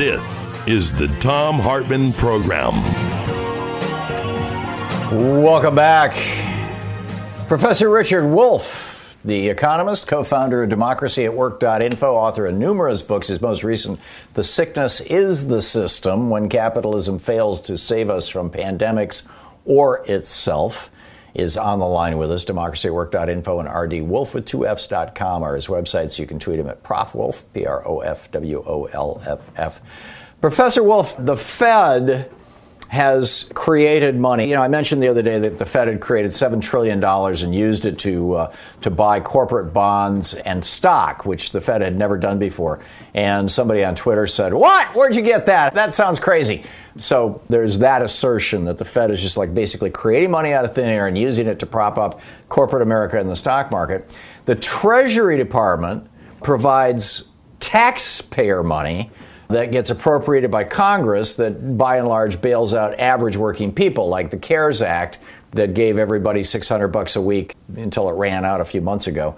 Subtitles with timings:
[0.00, 2.72] This is the Thom Hartmann Program.
[5.42, 6.16] Welcome back.
[7.48, 13.28] Professor Richard Wolff, the economist, co founder of Democracy at Work.info, author of numerous books.
[13.28, 14.00] His most recent,
[14.32, 19.28] The Sickness is the System When Capitalism Fails to Save Us from Pandemics
[19.66, 20.90] or Itself
[21.34, 22.44] is on the line with us.
[22.44, 26.18] DemocracyWork.info and RD Wolff with two Fs.com are his websites.
[26.18, 29.40] You can tweet him at Prof Wolff, P R O F W O L F
[29.56, 29.80] F.
[30.40, 32.30] Professor Wolff, the Fed
[32.90, 34.48] has created money.
[34.48, 37.54] You know, I mentioned the other day that the Fed had created $7 trillion and
[37.54, 42.18] used it to, uh, to buy corporate bonds and stock, which the Fed had never
[42.18, 42.80] done before.
[43.14, 44.88] And somebody on Twitter said, What?
[44.96, 45.74] Where'd you get that?
[45.74, 46.64] That sounds crazy.
[46.96, 50.74] So there's that assertion that the Fed is just like basically creating money out of
[50.74, 54.10] thin air and using it to prop up corporate America and the stock market.
[54.46, 56.08] The Treasury Department
[56.42, 57.30] provides
[57.60, 59.10] taxpayer money
[59.48, 64.30] that gets appropriated by Congress that by and large bails out average working people, like
[64.30, 65.18] the CARES Act
[65.52, 69.36] that gave everybody 600 bucks a week until it ran out a few months ago.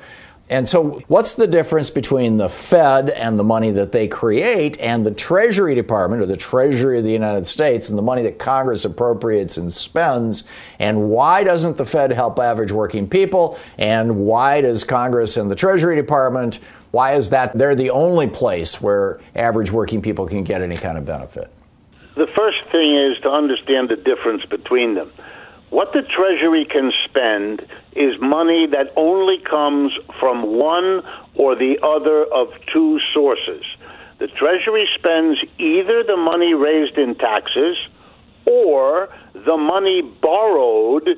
[0.48, 5.06] And so, what's the difference between the Fed and the money that they create and
[5.06, 8.84] the Treasury Department or the Treasury of the United States and the money that Congress
[8.84, 10.44] appropriates and spends?
[10.78, 13.58] And why doesn't the Fed help average working people?
[13.78, 16.58] And why does Congress and the Treasury Department,
[16.90, 20.98] why is that they're the only place where average working people can get any kind
[20.98, 21.50] of benefit?
[22.14, 25.10] The first thing is to understand the difference between them.
[25.72, 27.66] What the Treasury can spend
[27.96, 29.90] is money that only comes
[30.20, 31.02] from one
[31.34, 33.64] or the other of two sources.
[34.18, 37.78] The Treasury spends either the money raised in taxes
[38.44, 41.08] or the money borrowed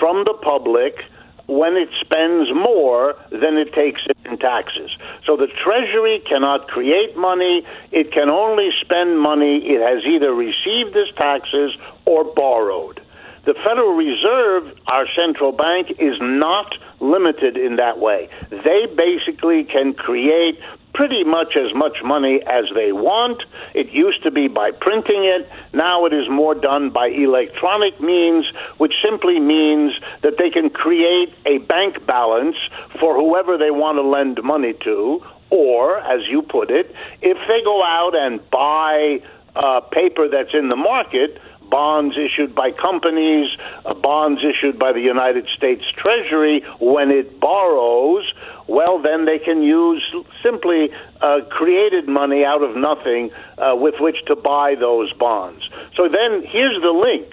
[0.00, 1.04] from the public
[1.46, 4.90] when it spends more than it takes in taxes.
[5.26, 10.96] So the Treasury cannot create money, it can only spend money it has either received
[10.96, 11.76] as taxes
[12.06, 13.02] or borrowed.
[13.48, 18.28] The Federal Reserve, our central bank, is not limited in that way.
[18.50, 20.60] They basically can create
[20.92, 23.42] pretty much as much money as they want.
[23.72, 25.48] It used to be by printing it.
[25.72, 28.44] Now it is more done by electronic means,
[28.76, 32.56] which simply means that they can create a bank balance
[33.00, 35.24] for whoever they want to lend money to.
[35.48, 39.22] Or, as you put it, if they go out and buy
[39.56, 41.40] uh, paper that's in the market,
[41.70, 43.48] bonds issued by companies,
[43.84, 48.24] uh, bonds issued by the United States Treasury when it borrows,
[48.66, 50.02] well, then they can use
[50.42, 50.90] simply
[51.20, 55.68] uh, created money out of nothing uh, with which to buy those bonds.
[55.96, 57.32] So then here's the link.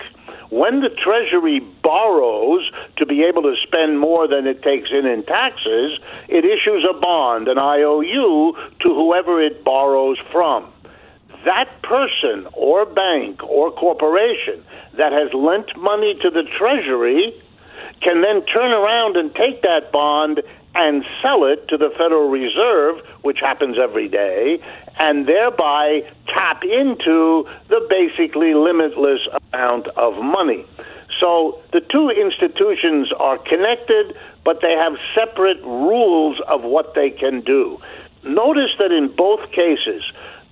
[0.50, 5.24] When the Treasury borrows to be able to spend more than it takes in in
[5.24, 10.72] taxes, it issues a bond, an IOU, to whoever it borrows from
[11.46, 14.64] that person or bank or corporation
[14.98, 17.34] that has lent money to the Treasury
[18.02, 20.42] can then turn around and take that bond
[20.76, 24.60] and sell it to the Federal Reserve, which happens every day,
[25.00, 29.22] and thereby tap into the basically limitless
[29.54, 30.66] amount of money.
[31.20, 37.40] So the two institutions are connected, but they have separate rules of what they can
[37.42, 37.80] do.
[38.24, 40.04] Notice that in both cases,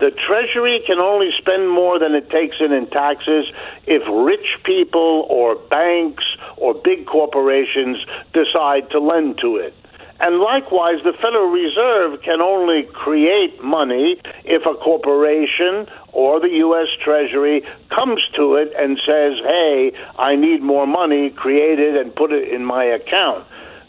[0.03, 3.45] the Treasury can only spend more than it takes in in taxes
[3.87, 6.25] if rich people or banks
[6.57, 7.95] or big corporations
[8.33, 9.73] decide to lend to it.
[10.19, 16.87] And likewise, the Federal Reserve can only create money if a corporation or the U.S.
[17.01, 22.33] Treasury comes to it and says, hey, I need more money, create it and put
[22.33, 23.47] it in my account.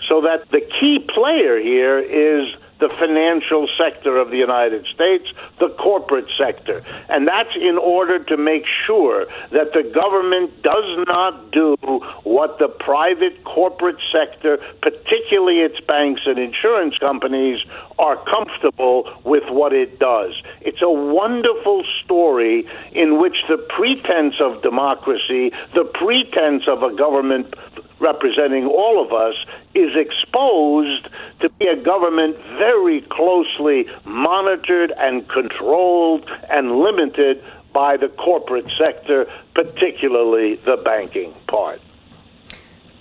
[0.08, 5.25] So that the key player here is the financial sector of the United States,
[5.61, 6.82] the corporate sector.
[7.09, 11.76] And that's in order to make sure that the government does not do
[12.25, 17.61] what the private corporate sector, particularly its banks and insurance companies,
[17.99, 20.32] are comfortable with what it does.
[20.61, 27.55] It's a wonderful story in which the pretense of democracy, the pretense of a government
[28.04, 29.34] representing all of us
[29.74, 31.08] is exposed
[31.40, 37.42] to be a government very closely monitored and controlled and limited
[37.72, 41.80] by the corporate sector, particularly the banking part.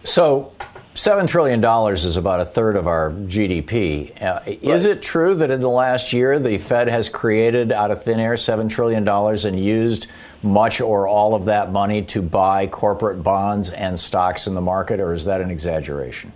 [0.03, 0.53] So,
[0.95, 1.63] $7 trillion
[1.93, 4.21] is about a third of our GDP.
[4.21, 4.63] Uh, right.
[4.63, 8.19] Is it true that in the last year the Fed has created out of thin
[8.19, 10.07] air $7 trillion and used
[10.43, 14.99] much or all of that money to buy corporate bonds and stocks in the market,
[14.99, 16.31] or is that an exaggeration?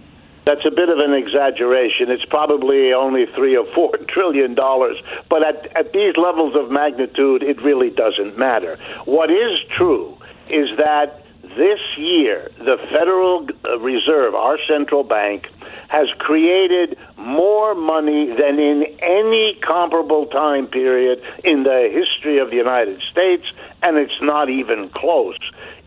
[0.46, 2.10] That's a bit of an exaggeration.
[2.10, 4.96] It's probably only three or four trillion dollars.
[5.30, 8.80] But at, at these levels of magnitude, it really doesn't matter.
[9.04, 10.18] What is true
[10.50, 15.48] is that this year, the Federal uh, Reserve, our central bank,
[15.88, 22.58] has created more money than in any comparable time period in the history of the
[22.58, 23.46] United States,
[23.82, 25.38] and it's not even close.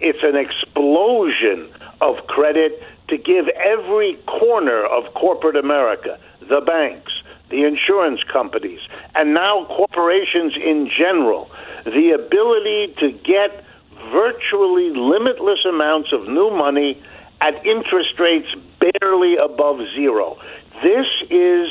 [0.00, 1.68] It's an explosion
[2.00, 6.18] of credit to give every corner of corporate America,
[6.48, 7.12] the banks,
[7.50, 8.80] the insurance companies,
[9.14, 11.50] and now corporations in general,
[11.84, 13.64] the ability to get
[14.12, 17.02] virtually limitless amounts of new money
[17.40, 18.48] at interest rates
[18.80, 20.38] barely above zero.
[20.82, 21.68] This is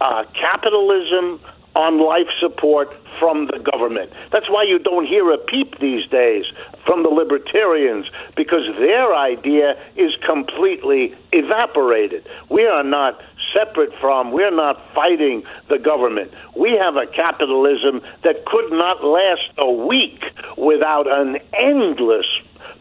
[0.00, 1.40] uh, capitalism
[1.74, 4.10] on life support from the government.
[4.32, 6.44] That's why you don't hear a peep these days
[6.84, 12.26] from the libertarians because their idea is completely evaporated.
[12.48, 13.20] We are not
[13.54, 16.32] separate from, we're not fighting the government.
[16.56, 20.22] We have a capitalism that could not last a week
[20.56, 22.26] without an endless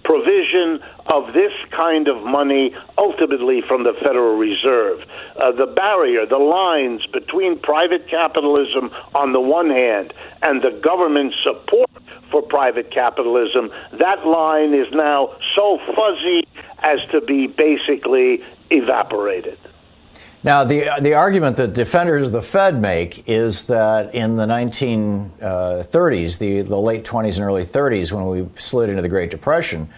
[0.10, 5.06] provision of this kind of money ultimately from the Federal Reserve.
[5.36, 10.12] Uh, the barrier, the lines between private capitalism on the one hand
[10.42, 11.92] and the government support
[12.32, 13.70] for private capitalism,
[14.00, 16.42] that line is now so fuzzy
[16.80, 19.60] as to be basically evaporated.
[20.42, 26.36] Now, the, the argument that defenders of the Fed make is that in the 1930s,
[26.36, 29.90] uh, the, the late 20s and early 30s, when we slid into the Great Depression,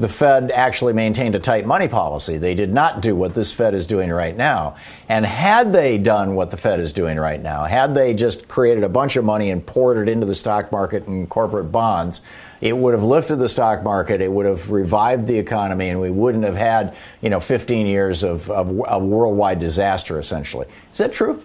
[0.00, 2.38] the Fed actually maintained a tight money policy.
[2.38, 4.76] They did not do what this Fed is doing right now.
[5.08, 8.84] And had they done what the Fed is doing right now, had they just created
[8.84, 12.20] a bunch of money and poured it into the stock market and corporate bonds,
[12.60, 16.10] it would have lifted the stock market, it would have revived the economy, and we
[16.10, 20.66] wouldn't have had, you know, 15 years of, of, of worldwide disaster, essentially.
[20.92, 21.42] Is that true?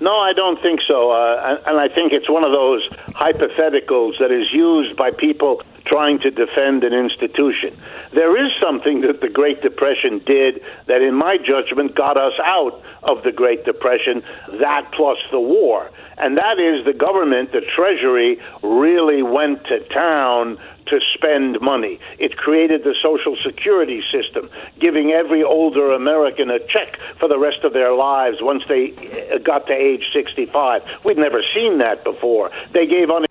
[0.00, 1.10] No, I don't think so.
[1.10, 6.18] Uh, and I think it's one of those hypotheticals that is used by people trying
[6.20, 7.76] to defend an institution.
[8.12, 12.82] There is something that the Great Depression did that, in my judgment, got us out
[13.02, 14.22] of the Great Depression,
[14.60, 15.90] that plus the war.
[16.18, 21.98] And that is the government, the Treasury, really went to town to spend money.
[22.18, 24.48] It created the Social Security system,
[24.80, 28.90] giving every older American a check for the rest of their lives once they
[29.44, 30.82] got to age 65.
[31.04, 32.50] We'd never seen that before.
[32.72, 33.25] They gave unemployment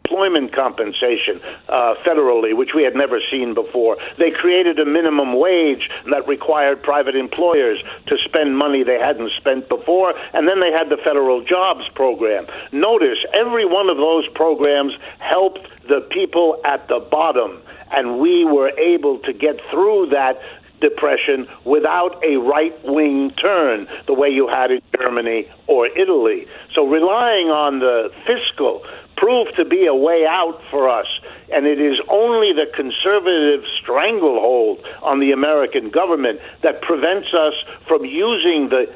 [0.56, 3.98] compensation uh, federally, which we had never seen before.
[4.18, 9.70] They created a minimum wage that required private employers to spend money they hadn't spent
[9.70, 12.48] before, and then they had the federal jobs program.
[12.72, 18.72] Notice every one of those programs helped the people at the bottom, and we were
[18.80, 20.42] able to get through that
[20.82, 26.48] depression without a right wing turn, the way you had in Germany or Italy.
[26.74, 28.84] So relying on the fiscal
[29.18, 31.08] proved to be a way out for us.
[31.52, 37.54] And it is only the conservative stranglehold on the American government that prevents us
[37.88, 38.88] from using the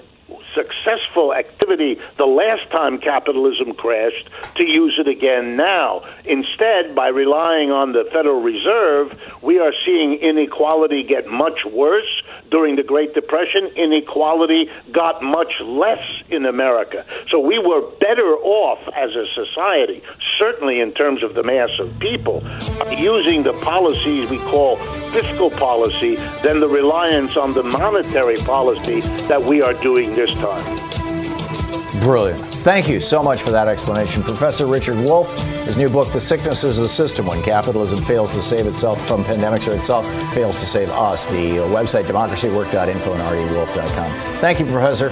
[0.55, 6.03] successful activity the last time capitalism crashed to use it again now.
[6.25, 12.23] Instead, by relying on the Federal Reserve, we are seeing inequality get much worse.
[12.51, 17.05] During the Great Depression, inequality got much less in America.
[17.29, 20.01] So we were better off as a society,
[20.37, 22.43] certainly in terms of the mass of people,
[22.91, 24.77] using the policies we call
[25.11, 32.01] fiscal policy than the reliance on the monetary policy that we are doing this time.
[32.01, 32.39] Brilliant.
[32.59, 34.23] Thank you so much for that explanation.
[34.23, 35.33] Professor Richard Wolff,
[35.65, 39.23] his new book, The Sickness is the System When Capitalism Fails to Save Itself from
[39.23, 41.25] Pandemics or Itself Fails to Save Us.
[41.27, 44.39] The uh, website, democracywork.info and rdwolff.com.
[44.39, 45.09] Thank you, Professor.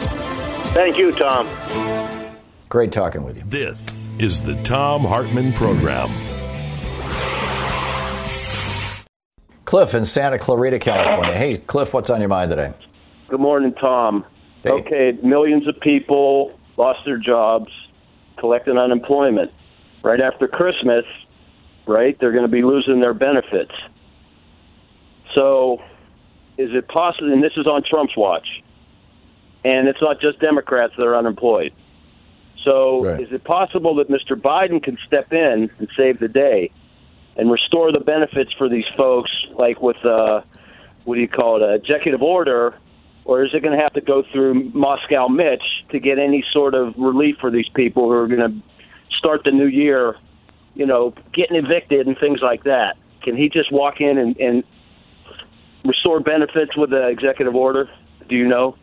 [0.74, 1.48] Thank you, Thom.
[2.70, 3.44] Great talking with you.
[3.46, 6.10] This is the Thom Hartmann Program.
[9.66, 11.36] Cliff in Santa Clarita, California.
[11.36, 12.74] Hey, Cliff, what's on your mind today?
[13.30, 14.26] Good morning, Thom.
[14.72, 17.72] Okay, millions of people lost their jobs,
[18.38, 19.52] collecting unemployment.
[20.04, 21.06] Right after Christmas,
[21.88, 23.74] right, they're going to be losing their benefits.
[25.36, 25.82] So,
[26.58, 28.48] is it possible, and this is on Trump's watch,
[29.66, 31.74] and it's not just Democrats that are unemployed.
[32.64, 33.20] So, Right.
[33.22, 34.36] is it possible that Mr.
[34.36, 36.72] Biden can step in and save the day
[37.36, 40.42] and restore the benefits for these folks, like with, uh,
[41.06, 42.74] what do you call it, an executive order,
[43.28, 46.74] or is it going to have to go through Moscow Mitch to get any sort
[46.74, 48.64] of relief for these people who are going to
[49.18, 50.16] start the new year,
[50.76, 52.96] you know, getting evicted and things like that?
[53.24, 54.64] Can he just walk in and, and
[55.84, 57.90] restore benefits with an executive order?
[58.30, 58.78] Do you know?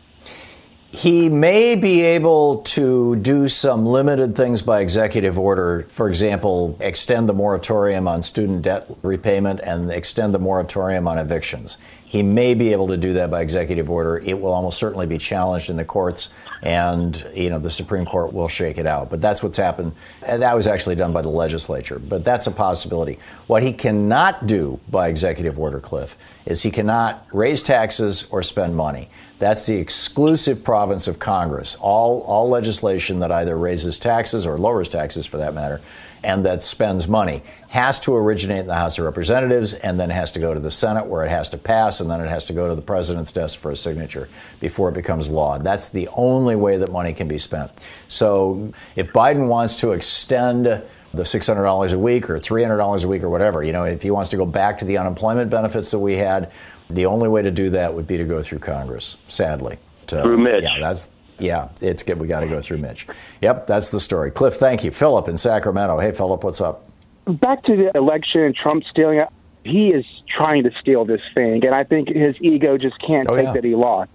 [0.91, 5.87] He may be able to do some limited things by executive order.
[5.89, 11.79] For example, extend the moratorium on student debt repayment and extend the moratorium on evictions.
[12.07, 14.19] He may be able to do that by executive order.
[14.19, 16.33] It will almost certainly be challenged in the courts,
[16.63, 19.11] and you know the Supreme Court will shake it out.
[19.11, 21.99] But that's what's happened, and that was actually done by the legislature.
[21.99, 23.19] But that's a possibility.
[23.47, 28.77] What he cannot do by executive order, Cliff, is he cannot raise taxes or spend
[28.77, 29.11] money.
[29.45, 31.77] That's the exclusive province of Congress.
[31.79, 35.83] All, all legislation that either raises taxes or lowers taxes, for that matter,
[36.23, 40.33] and that spends money has to originate in the House of Representatives and then has
[40.33, 42.55] to go to the Senate where it has to pass and then it has to
[42.55, 45.59] go to the president's desk for a signature before it becomes law.
[45.59, 47.71] That's the only way that money can be spent.
[48.09, 53.29] So if Biden wants to extend the $600 a week or $300 a week or
[53.29, 56.15] whatever, you know, if he wants to go back to the unemployment benefits that we
[56.15, 56.51] had,
[56.91, 59.79] the only way to do that would be to go through Congress, sadly.
[60.09, 60.63] To- Through Mitch.
[60.65, 62.21] Yeah, that's yeah, it's good.
[62.21, 63.07] We got to go through Mitch.
[63.43, 64.31] Yep, that's the story.
[64.31, 64.91] Cliff, thank you.
[64.93, 65.99] Philip in Sacramento.
[65.99, 66.89] Hey, Philip, what's up?
[67.27, 69.29] back to the election and Trump stealing it.
[69.65, 73.35] He is trying to steal this thing, and I think his ego just can't Oh,
[73.37, 73.53] take yeah.
[73.55, 74.11] that he lost.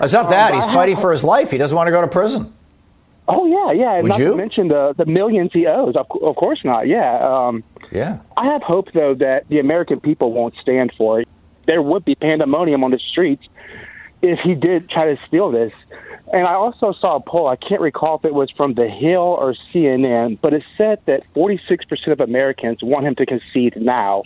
[0.00, 0.54] It's not that.
[0.54, 1.50] He's I fighting have- for his life.
[1.50, 2.54] He doesn't want to go to prison.
[3.30, 3.92] Oh yeah, yeah.
[3.96, 4.30] And Would not you?
[4.30, 5.96] to mention the the millions he owes.
[5.96, 6.86] Of, of course not.
[6.88, 7.18] Yeah.
[7.20, 8.20] Um, Yeah.
[8.38, 11.28] I have hope though that the American people won't stand for it.
[11.68, 13.44] There would be pandemonium on the streets
[14.22, 15.72] if he did try to steal this.
[16.32, 17.46] And I also saw a poll.
[17.46, 21.22] I can't recall if it was from The Hill or CNN, but it said that
[21.36, 24.24] 46% of Americans want him to concede now.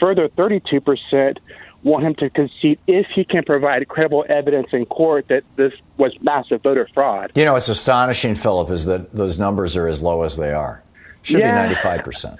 [0.00, 1.38] Further, 32%
[1.82, 6.12] want him to concede if he can provide credible evidence in court that this was
[6.20, 7.32] massive voter fraud.
[7.36, 10.82] You know, what's astonishing, Philip, is that those numbers are as low as they are.
[11.22, 11.50] Should Yeah.
[11.50, 12.36] be 95%.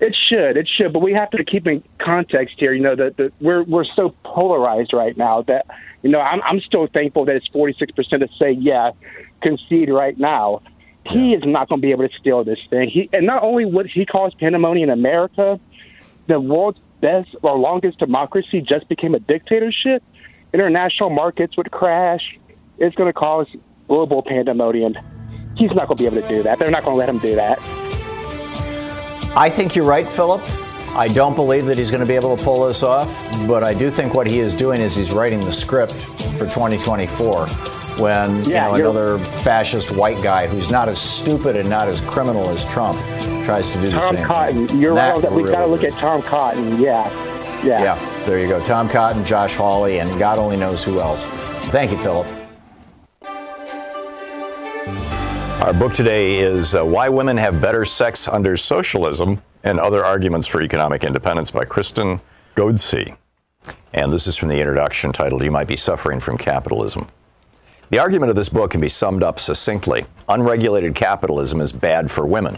[0.00, 2.72] It should, it should, but we have to keep in context here.
[2.72, 5.66] You know that that we're we're so polarized right now that
[6.02, 8.92] you know I'm I'm still thankful that it's 46 percent to say yeah,
[9.42, 10.62] concede right now.
[11.06, 12.90] He is not going to be able to steal this thing.
[12.90, 15.58] He and not only would he cause pandemonium in America,
[16.28, 20.02] the world's best or longest democracy just became a dictatorship.
[20.54, 22.38] International markets would crash.
[22.78, 23.48] It's going to cause
[23.88, 24.94] global pandemonium.
[25.56, 26.60] He's not going to be able to do that.
[26.60, 27.58] They're not going to let him do that.
[29.36, 30.42] I think you're right, Philip.
[30.96, 33.08] I don't believe that he's going to be able to pull this off,
[33.46, 37.46] but I do think what he is doing is he's writing the script for 2024
[37.98, 42.48] when Yeah, you're- another fascist white guy who's not as stupid and not as criminal
[42.48, 42.98] as Trump
[43.44, 44.24] tries to do the Tom same.
[44.24, 44.68] Cotton.
[44.68, 44.78] thing.
[44.80, 45.22] You're That right.
[45.22, 45.32] that.
[45.32, 45.94] We've got to look is.
[45.94, 46.80] at Tom Cotton.
[46.80, 47.08] Yeah.
[47.64, 47.82] Yeah.
[47.82, 48.60] Yeah, there you go.
[48.64, 51.24] Tom Cotton, Josh Hawley, and God only knows who else.
[51.70, 52.26] Thank you, Philip.
[55.68, 60.46] Our book today is uh, Why Women Have Better Sex Under Socialism and Other Arguments
[60.46, 62.22] for Economic Independence by Kristen
[62.56, 63.14] Ghodsee.
[63.92, 67.06] And this is from the introduction titled You Might Be Suffering from Capitalism.
[67.90, 70.06] The argument of this book can be summed up succinctly.
[70.30, 72.56] Unregulated capitalism is bad for women.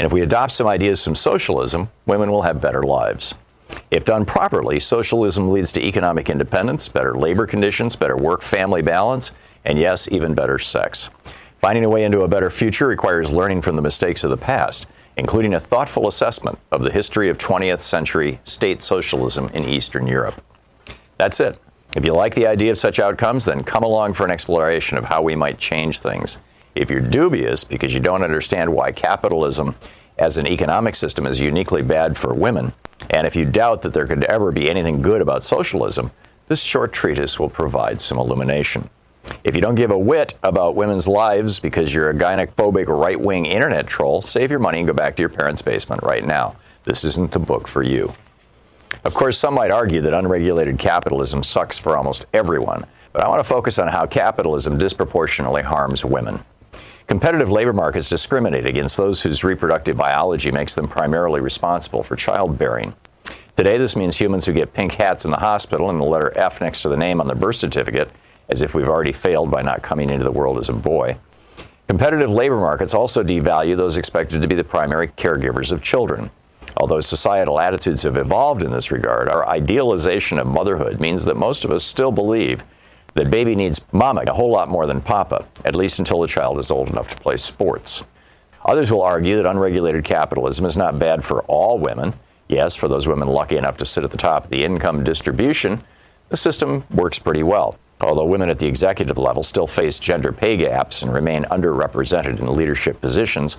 [0.00, 3.36] And if we adopt some ideas from socialism, women will have better lives.
[3.92, 9.30] If done properly, socialism leads to economic independence, better labor conditions, better work family balance,
[9.64, 11.08] and yes, even better sex.
[11.58, 14.86] Finding a way into a better future requires learning from the mistakes of the past,
[15.16, 20.40] including a thoughtful assessment of the history of 20th century state socialism in Eastern Europe.
[21.16, 21.58] That's it.
[21.96, 25.04] If you like the idea of such outcomes, then come along for an exploration of
[25.04, 26.38] how we might change things.
[26.76, 29.74] If you're dubious because you don't understand why capitalism
[30.18, 32.72] as an economic system is uniquely bad for women,
[33.10, 36.12] and if you doubt that there could ever be anything good about socialism,
[36.46, 38.88] this short treatise will provide some illumination.
[39.44, 43.46] If you don't give a whit about women's lives because you're a gynecophobic right wing
[43.46, 46.56] internet troll, save your money and go back to your parents' basement right now.
[46.84, 48.12] This isn't the book for you.
[49.04, 53.40] Of course, some might argue that unregulated capitalism sucks for almost everyone, but I want
[53.40, 56.42] to focus on how capitalism disproportionately harms women.
[57.06, 62.94] Competitive labor markets discriminate against those whose reproductive biology makes them primarily responsible for childbearing.
[63.56, 66.60] Today, this means humans who get pink hats in the hospital and the letter F
[66.60, 68.10] next to the name on the birth certificate,
[68.48, 71.16] as if we've already failed by not coming into the world as a boy.
[71.88, 76.30] Competitive labor markets also devalue those expected to be the primary caregivers of children.
[76.76, 81.64] Although societal attitudes have evolved in this regard, our idealization of motherhood means that most
[81.64, 82.62] of us still believe
[83.14, 86.58] that baby needs mama a whole lot more than papa, at least until the child
[86.58, 88.04] is old enough to play sports.
[88.66, 92.14] Others will argue that unregulated capitalism is not bad for all women.
[92.48, 95.82] Yes, for those women lucky enough to sit at the top of the income distribution,
[96.28, 97.78] the system works pretty well.
[98.00, 102.56] Although women at the executive level still face gender pay gaps and remain underrepresented in
[102.56, 103.58] leadership positions,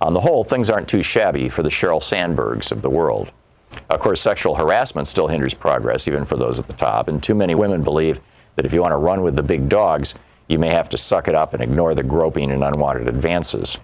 [0.00, 3.32] on the whole, things aren't too shabby for the Sheryl Sandbergs of the world.
[3.88, 7.34] Of course, sexual harassment still hinders progress, even for those at the top, and too
[7.34, 8.20] many women believe
[8.56, 10.14] that if you want to run with the big dogs,
[10.48, 13.78] you may have to suck it up and ignore the groping and unwanted advances.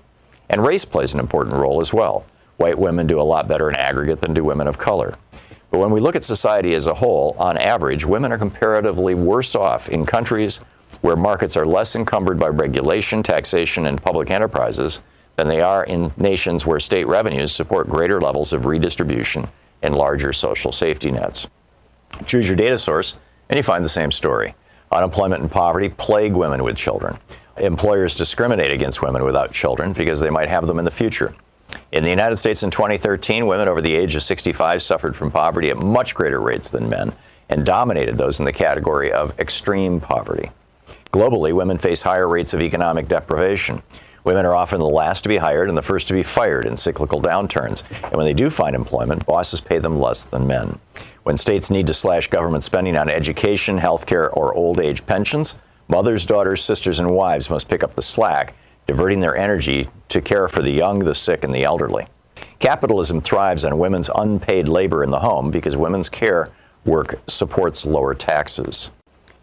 [0.51, 2.25] And race plays an important role as well.
[2.57, 5.15] White women do a lot better in aggregate than do women of color.
[5.71, 9.55] But when we look at society as a whole, on average, women are comparatively worse
[9.55, 10.61] off in countries
[11.01, 15.01] where markets are less encumbered by regulation, taxation, and public enterprises
[15.37, 19.47] than they are in nations where state revenues support greater levels of redistribution
[19.83, 21.47] and larger social safety nets.
[22.25, 23.15] Choose your data source,
[23.49, 24.55] and you find the same story.
[24.93, 27.17] Unemployment and poverty plague women with children.
[27.59, 31.35] Employers discriminate against women without children because they might have them in the future.
[31.93, 35.71] In the United States in 2013, women over the age of 65 suffered from poverty
[35.71, 37.13] at much greater rates than men
[37.49, 40.51] and dominated those in the category of extreme poverty.
[41.13, 43.83] Globally, women face higher rates of economic deprivation.
[44.25, 46.77] Women are often the last to be hired and the first to be fired in
[46.77, 47.85] cyclical downturns.
[48.03, 50.79] And when they do find employment, bosses pay them less than men.
[51.23, 55.55] When states need to slash government spending on education, healthcare, or old age pensions,
[55.89, 58.55] mothers, daughters, sisters, and wives must pick up the slack,
[58.87, 62.07] diverting their energy to care for the young, the sick, and the elderly.
[62.59, 66.49] Capitalism thrives on women's unpaid labor in the home because women's care
[66.85, 68.91] work supports lower taxes.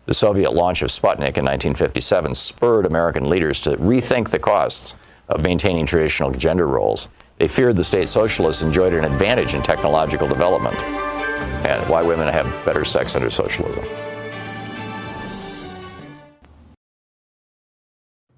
[0.05, 4.95] The Soviet launch of Sputnik in 1957 spurred American leaders to rethink the costs
[5.29, 7.07] of maintaining traditional gender roles.
[7.37, 10.77] They feared the state socialists enjoyed an advantage in technological development
[11.65, 13.83] and why women have better sex under socialism.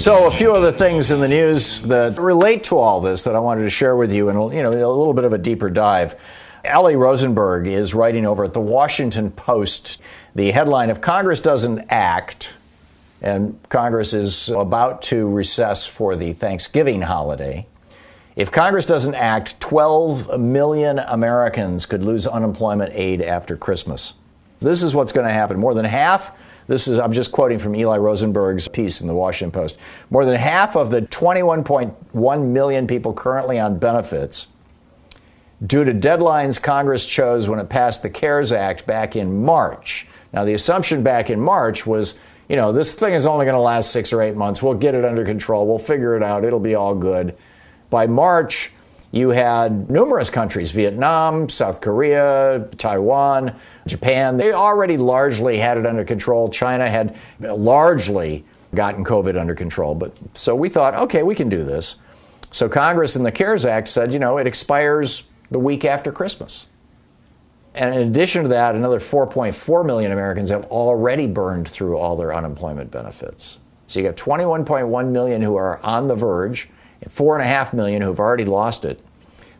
[0.00, 3.38] So, a few other things in the news that relate to all this that I
[3.38, 6.18] wanted to share with you, and you know, a little bit of a deeper dive.
[6.64, 10.00] Eli Rosenberg is writing over at the Washington Post
[10.34, 12.54] the headline If Congress doesn't act,
[13.20, 17.66] and Congress is about to recess for the Thanksgiving holiday.
[18.40, 24.14] If Congress doesn't act, 12 million Americans could lose unemployment aid after Christmas.
[24.60, 25.58] This is what's going to happen.
[25.58, 26.34] More than half,
[26.66, 29.76] this is, I'm just quoting from Eli Rosenberg's piece in the Washington Post.
[30.08, 34.48] More than half of the 21.1 million people currently on benefits
[35.66, 40.06] due to deadlines Congress chose when it passed the CARES Act back in March.
[40.32, 43.60] Now, the assumption back in March was, you know, this thing is only going to
[43.60, 44.62] last six or eight months.
[44.62, 45.66] We'll get it under control.
[45.66, 46.42] We'll figure it out.
[46.42, 47.36] It'll be all good.
[47.90, 48.72] By March,
[49.12, 54.36] you had numerous countries Vietnam, South Korea, Taiwan, Japan.
[54.36, 56.48] They already largely had it under control.
[56.48, 59.96] China had largely gotten COVID under control.
[59.96, 61.96] But so we thought, okay, we can do this.
[62.52, 66.66] So Congress in the CARES Act said, you know, it expires the week after Christmas.
[67.74, 72.34] And in addition to that, another 4.4 million Americans have already burned through all their
[72.34, 73.58] unemployment benefits.
[73.86, 76.68] So you got 21.1 million who are on the verge,
[77.00, 79.00] and 4.5 million who have already lost it.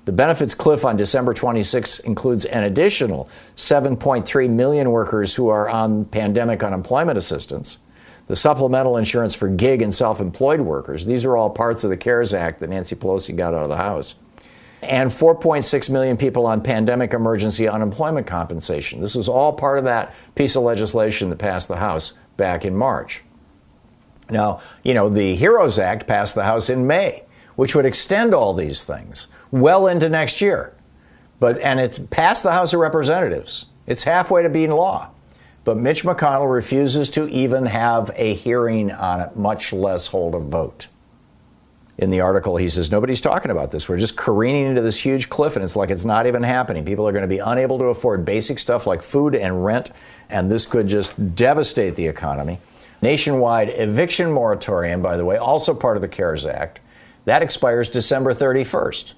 [0.06, 6.06] The benefits cliff on December 26 includes an additional 7.3 million workers who are on
[6.06, 7.78] pandemic unemployment assistance,
[8.26, 11.06] the supplemental insurance for gig and self employed workers.
[11.06, 13.76] These are all parts of the CARES Act that Nancy Pelosi got out of the
[13.76, 14.14] House
[14.82, 19.00] and 4.6 million people on pandemic emergency unemployment compensation.
[19.00, 22.74] This was all part of that piece of legislation that passed the House back in
[22.74, 23.22] March.
[24.30, 27.24] Now, you know, the HEROES Act passed the House in May,
[27.60, 30.72] which would extend all these things well into next year.
[31.38, 33.66] But and it's passed the House of Representatives.
[33.86, 35.10] It's halfway to being law.
[35.64, 40.38] But Mitch McConnell refuses to even have a hearing on it, much less hold a
[40.38, 40.86] vote
[41.98, 43.86] in the article, he says, nobody's talking about this.
[43.86, 46.86] We're just careening into this huge cliff, and it's like it's not even happening.
[46.86, 49.90] People are going to be unable to afford basic stuff like food and rent,
[50.30, 52.58] and this could just devastate the economy.
[53.02, 56.80] Nationwide eviction moratorium, by the way, also part of the CARES Act,
[57.24, 59.14] that expires December 31st.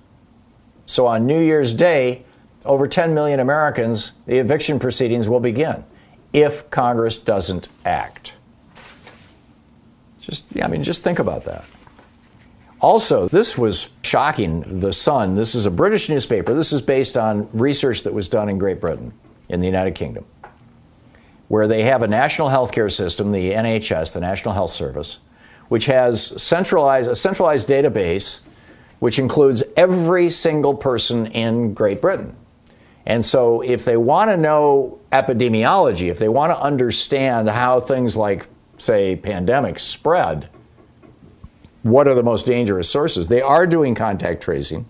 [0.86, 2.24] So on New Year's Day,
[2.64, 5.84] over 10 million Americans, the eviction proceedings will begin
[6.32, 8.34] if Congress doesn't act.
[10.20, 11.64] Just, yeah, I mean, just think about that.
[12.80, 14.80] Also, this was shocking.
[14.80, 16.54] The Sun, this is a British newspaper.
[16.54, 19.12] This is based on research that was done in Great Britain,
[19.48, 20.24] in the United Kingdom,
[21.48, 25.18] where they have a national healthcare system, the NHS, the National Health Service,
[25.72, 28.40] which has centralized a centralized database
[28.98, 32.36] which includes every single person in Great Britain.
[33.06, 38.18] And so, if they want to know epidemiology, if they want to understand how things
[38.18, 40.50] like, say, pandemics spread,
[41.82, 43.28] what are the most dangerous sources.
[43.28, 44.84] They are doing contact tracing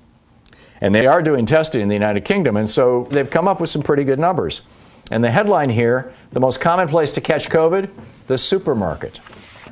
[0.80, 3.70] and they are doing testing in the United Kingdom, and so they've come up with
[3.70, 4.62] some pretty good numbers.
[5.12, 7.88] And the headline here the most common place to catch COVID?
[8.26, 9.20] The supermarket.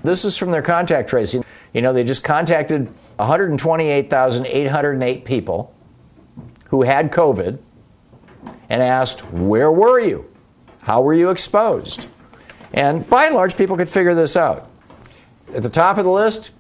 [0.03, 1.45] This is from their contact tracing.
[1.73, 5.75] You know, they just contacted 128,808 people
[6.67, 7.59] who had COVID
[8.69, 10.29] and asked, Where were you?
[10.83, 12.09] How were you exposed?
[12.73, 14.69] And by and large, people could figure this out.
[15.55, 16.53] At the top of the list,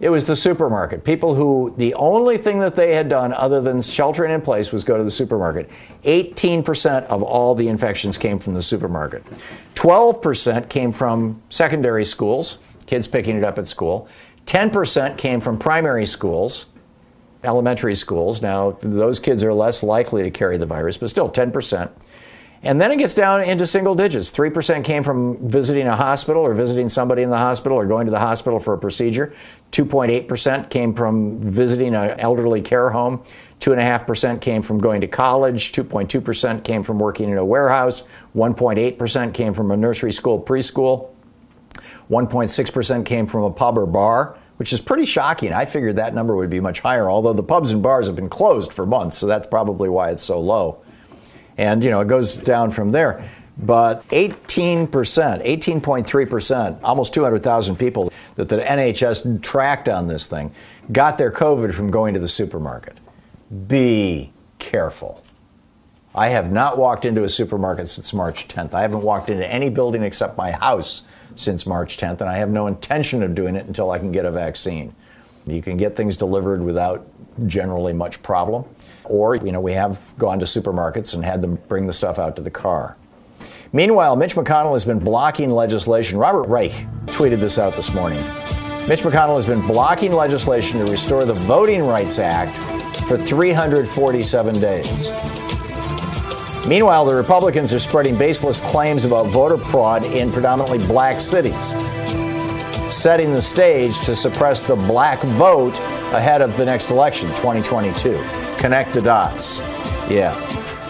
[0.00, 1.04] it was the supermarket.
[1.04, 4.84] People who the only thing that they had done other than sheltering in place was
[4.84, 5.70] go to the supermarket.
[6.02, 9.24] 18% of all the infections came from the supermarket.
[9.74, 14.08] 12% came from secondary schools, kids picking it up at school.
[14.46, 16.66] 10% came from primary schools,
[17.42, 18.42] elementary schools.
[18.42, 21.90] Now, those kids are less likely to carry the virus, but still 10%.
[22.64, 24.30] And then it gets down into single digits.
[24.30, 28.10] 3% came from visiting a hospital or visiting somebody in the hospital or going to
[28.10, 29.34] the hospital for a procedure.
[29.72, 33.22] 2.8% came from visiting an elderly care home.
[33.60, 35.72] 2.5% came from going to college.
[35.72, 38.08] 2.2% came from working in a warehouse.
[38.34, 41.13] 1.8% came from a nursery school, preschool.
[42.10, 45.52] 1.6% came from a pub or bar, which is pretty shocking.
[45.52, 48.28] I figured that number would be much higher, although the pubs and bars have been
[48.28, 50.82] closed for months, so that's probably why it's so low.
[51.56, 53.24] And, you know, it goes down from there.
[53.56, 60.52] But 18%, 18.3%, almost 200,000 people that the NHS tracked on this thing
[60.90, 62.98] got their COVID from going to the supermarket.
[63.68, 65.22] Be careful.
[66.16, 68.74] I have not walked into a supermarket since March 10th.
[68.74, 71.02] I haven't walked into any building except my house
[71.36, 74.24] since March 10th, and I have no intention of doing it until I can get
[74.24, 74.94] a vaccine.
[75.46, 77.06] You can get things delivered without
[77.46, 78.64] generally much problem.
[79.04, 82.36] Or, you know, we have gone to supermarkets and had them bring the stuff out
[82.36, 82.96] to the car.
[83.72, 86.18] Meanwhile, Mitch McConnell has been blocking legislation.
[86.18, 86.72] Robert Reich
[87.06, 88.22] tweeted this out this morning.
[88.88, 92.56] Mitch McConnell has been blocking legislation to restore the Voting Rights Act
[93.08, 95.43] for 347 days.
[96.66, 101.74] Meanwhile, the Republicans are spreading baseless claims about voter fraud in predominantly black cities,
[102.90, 105.78] setting the stage to suppress the black vote
[106.14, 108.16] ahead of the next election, 2022.
[108.56, 109.58] Connect the dots.
[110.08, 110.34] Yeah.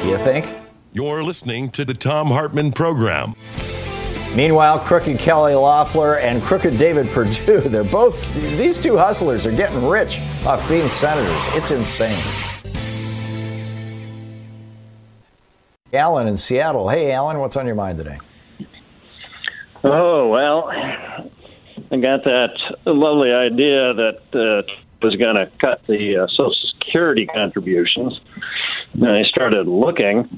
[0.04, 0.46] You think?
[0.92, 3.34] You're listening to the Thom Hartmann Program.
[4.36, 9.84] Meanwhile, Crooked Kelly Loeffler and Crooked David Perdue, they're both, these two hustlers are getting
[9.88, 11.54] rich off being senators.
[11.56, 12.53] It's insane.
[15.94, 16.88] Alan in Seattle.
[16.88, 18.18] Hey, Alan, what's on your mind today?
[19.82, 24.62] Oh, well, I got that lovely idea that uh,
[25.02, 28.18] was going to cut the uh, Social Security contributions.
[28.94, 30.28] And I started looking,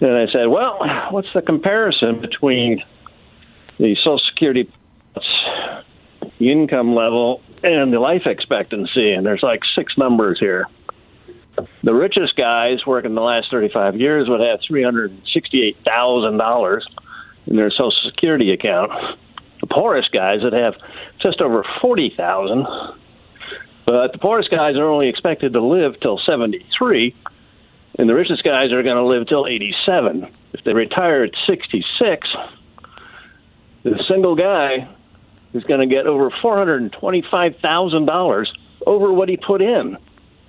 [0.00, 0.78] and I said, well,
[1.10, 2.82] what's the comparison between
[3.78, 4.70] the Social Security
[6.38, 9.12] income level and the life expectancy?
[9.12, 10.66] And there's like six numbers here.
[11.82, 16.80] The richest guys working the last 35 years would have $368,000
[17.46, 18.92] in their Social Security account.
[19.60, 20.74] The poorest guys would have
[21.20, 22.66] just over 40,000.
[23.86, 27.14] But the poorest guys are only expected to live till 73,
[27.98, 30.26] and the richest guys are going to live till 87.
[30.52, 32.28] If they retire at 66,
[33.82, 34.86] the single guy
[35.54, 38.46] is going to get over $425,000
[38.86, 39.98] over what he put in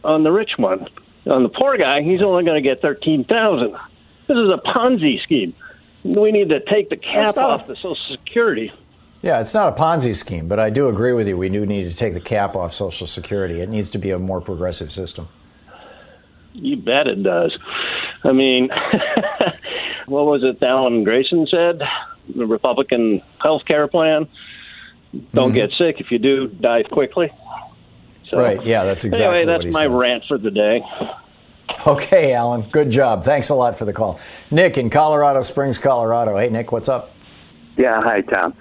[0.03, 0.87] on the rich one.
[1.27, 3.71] On the poor guy, he's only going to get 13000
[4.27, 5.53] This is a Ponzi scheme.
[6.03, 8.71] We need to take the cap off the Social Security.
[9.21, 11.37] Yeah, it's not a Ponzi scheme, but I do agree with you.
[11.37, 13.61] We do need to take the cap off Social Security.
[13.61, 15.27] It needs to be a more progressive system.
[16.53, 17.55] You bet it does.
[18.23, 18.69] I mean,
[20.07, 21.81] what was it Alan Grayson said?
[22.35, 24.27] The Republican health care plan.
[25.33, 25.55] Don't mm-hmm.
[25.55, 25.99] get sick.
[25.99, 27.31] If you do, die quickly.
[28.31, 28.65] So, right.
[28.65, 29.41] Yeah, that's exactly.
[29.41, 29.91] Anyway, that's my said.
[29.91, 30.81] rant for the day.
[31.85, 32.63] Okay, Alan.
[32.71, 33.23] Good job.
[33.23, 34.19] Thanks a lot for the call.
[34.49, 36.35] Nick in Colorado Springs, Colorado.
[36.37, 37.11] Hey, Nick, what's up?
[37.77, 38.01] Yeah.
[38.01, 38.53] Hi, Thom.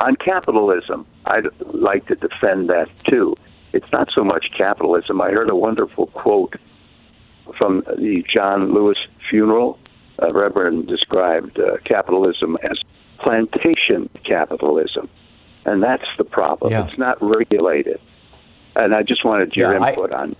[0.00, 3.34] On capitalism, I'd like to defend that too.
[3.72, 5.20] It's not so much capitalism.
[5.20, 6.54] I heard a wonderful quote
[7.56, 9.78] from the John Lewis funeral.
[10.22, 12.78] Uh, Reverend described uh, capitalism as
[13.18, 15.08] plantation capitalism,
[15.64, 16.72] and that's the problem.
[16.72, 16.86] Yeah.
[16.86, 18.00] It's not regulated.
[18.76, 20.36] And I just wanted your yeah, input I, on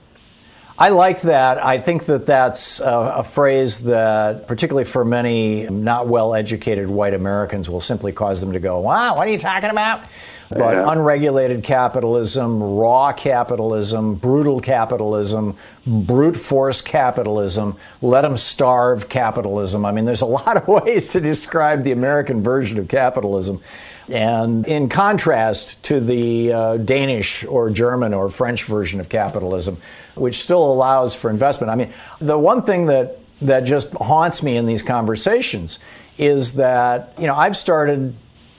[0.76, 1.64] I like that.
[1.64, 7.14] I think that that's a, a, phrase that, particularly for many not well educated white
[7.14, 10.04] Americans, will simply cause them to go, Wow, what are you talking about?
[10.50, 10.92] But yeah.
[10.92, 19.86] unregulated capitalism, raw capitalism, brutal capitalism, brute force capitalism, let them starve capitalism.
[19.86, 23.60] I mean, there's a lot of ways to describe the American version of capitalism.
[24.08, 29.78] And in contrast to the uh, Danish or German or French version of capitalism,
[30.14, 31.70] which still allows for investment.
[31.70, 35.78] I mean, the one thing that, that just haunts me in these conversations
[36.18, 38.14] is that, you know, I've started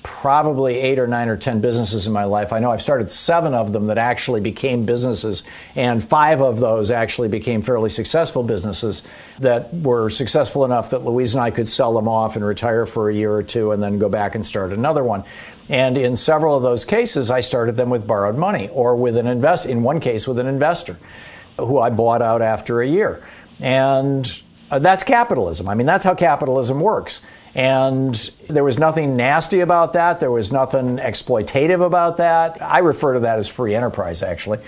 [0.06, 2.54] probably eight or nine or ten businesses in my life.
[2.54, 6.92] I know I've started seven of them that actually became businesses, and five of those
[6.92, 9.02] actually became fairly successful businesses
[9.40, 13.10] that were successful enough that Louise and I could sell them off and retire for
[13.10, 15.24] a year or two and then go back and start another one.
[15.70, 19.26] And in several of those cases, I started them with borrowed money or with an
[19.26, 20.98] invest, in one case, with an investor
[21.58, 23.26] who I bought out after a year.
[23.60, 25.68] And uh, that's capitalism.
[25.68, 27.26] I mean, that's how capitalism works.
[27.56, 28.14] And
[28.50, 30.20] there was nothing nasty about that.
[30.20, 32.62] There was nothing exploitative about that.
[32.62, 34.60] I refer to that as free enterprise, actually.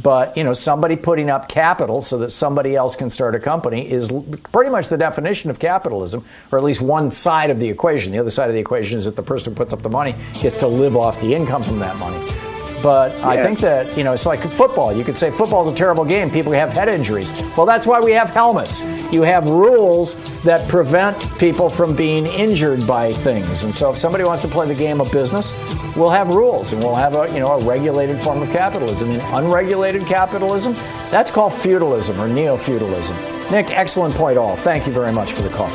[0.00, 3.90] But you know, somebody putting up capital so that somebody else can start a company
[3.90, 4.12] is
[4.52, 8.12] pretty much the definition of capitalism, or at least one side of the equation.
[8.12, 10.14] The other side of the equation is that the person who puts up the money
[10.34, 12.45] gets to live off the income from that money.
[12.82, 13.28] But yeah.
[13.28, 14.92] I think that, you know, it's like football.
[14.92, 16.30] You could say football's a terrible game.
[16.30, 17.32] People have head injuries.
[17.56, 18.82] Well, that's why we have helmets.
[19.12, 23.64] You have rules that prevent people from being injured by things.
[23.64, 25.52] And so if somebody wants to play the game of business,
[25.96, 29.10] we'll have rules and we'll have a, you know, a regulated form of capitalism.
[29.10, 30.74] In unregulated capitalism,
[31.10, 33.16] that's called feudalism or neo-feudalism.
[33.50, 34.56] Nick, excellent point all.
[34.58, 35.70] Thank you very much for the call.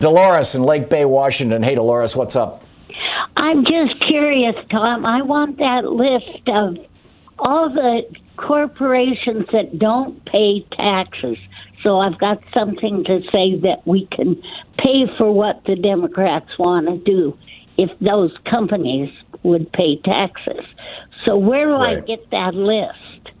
[0.00, 1.62] Dolores in Lake Bay, Washington.
[1.62, 2.62] Hey, Dolores, what's up?
[3.36, 5.04] I'm just curious, Thom.
[5.04, 6.76] I want that list of
[7.38, 8.02] all the
[8.36, 11.36] corporations that don't pay taxes.
[11.82, 14.42] So I've got something to say that we can
[14.78, 17.36] pay for what the Democrats want to do
[17.76, 19.10] if those companies
[19.42, 20.64] would pay taxes.
[21.24, 21.98] So where do right.
[21.98, 23.34] I get that list?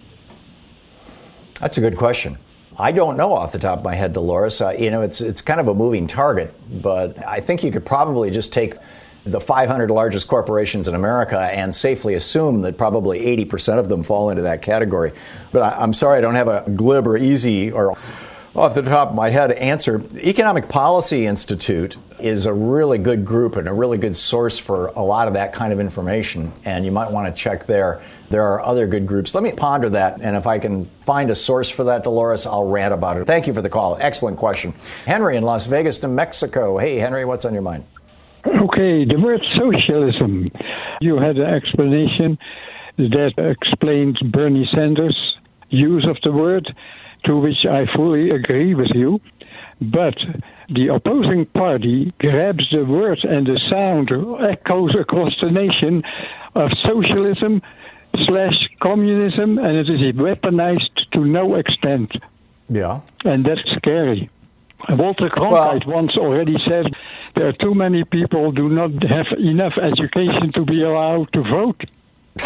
[1.60, 2.38] That's a good question.
[2.78, 4.60] I don't know off the top of my head, Dolores.
[4.60, 7.86] Uh, you know, it's it's kind of a moving target, but I think you could
[7.86, 8.74] probably just take
[9.26, 14.30] the 500 largest corporations in America and safely assume that probably 80% of them fall
[14.30, 15.12] into that category.
[15.52, 17.98] But I, am sorry, I don't have a glib or easy or
[18.54, 19.98] off the top of my head answer.
[19.98, 24.86] The Economic Policy Institute is a really good group and a really good source for
[24.88, 28.00] a lot of that kind of information, and you might want to check there.
[28.30, 29.34] There are other good groups.
[29.34, 32.66] Let me ponder that, and if I can find a source for that, Dolores, I'll
[32.66, 33.26] rant about it.
[33.26, 33.98] Thank you for the call.
[34.00, 34.72] Excellent question.
[35.04, 36.78] Henry in Las Vegas, New Mexico.
[36.78, 37.84] Hey, Henry, what's on your mind?
[38.46, 40.46] Okay, the word socialism.
[41.00, 42.38] You had an explanation
[42.96, 45.36] that explained Bernie Sanders'
[45.68, 46.66] use of the word,
[47.24, 49.20] to which I fully agree with you.
[49.80, 50.16] but
[50.68, 54.10] the opposing party grabs the word and the sound
[54.50, 56.02] echoes across the nation
[56.54, 57.60] of socialism
[58.26, 62.10] slash communism, and it is weaponized to no extent.
[62.68, 63.00] Yeah.
[63.24, 64.30] And that's scary.
[64.88, 66.86] Walter Cronkite once already said
[67.34, 71.82] there are too many people do not have enough education to be allowed to vote.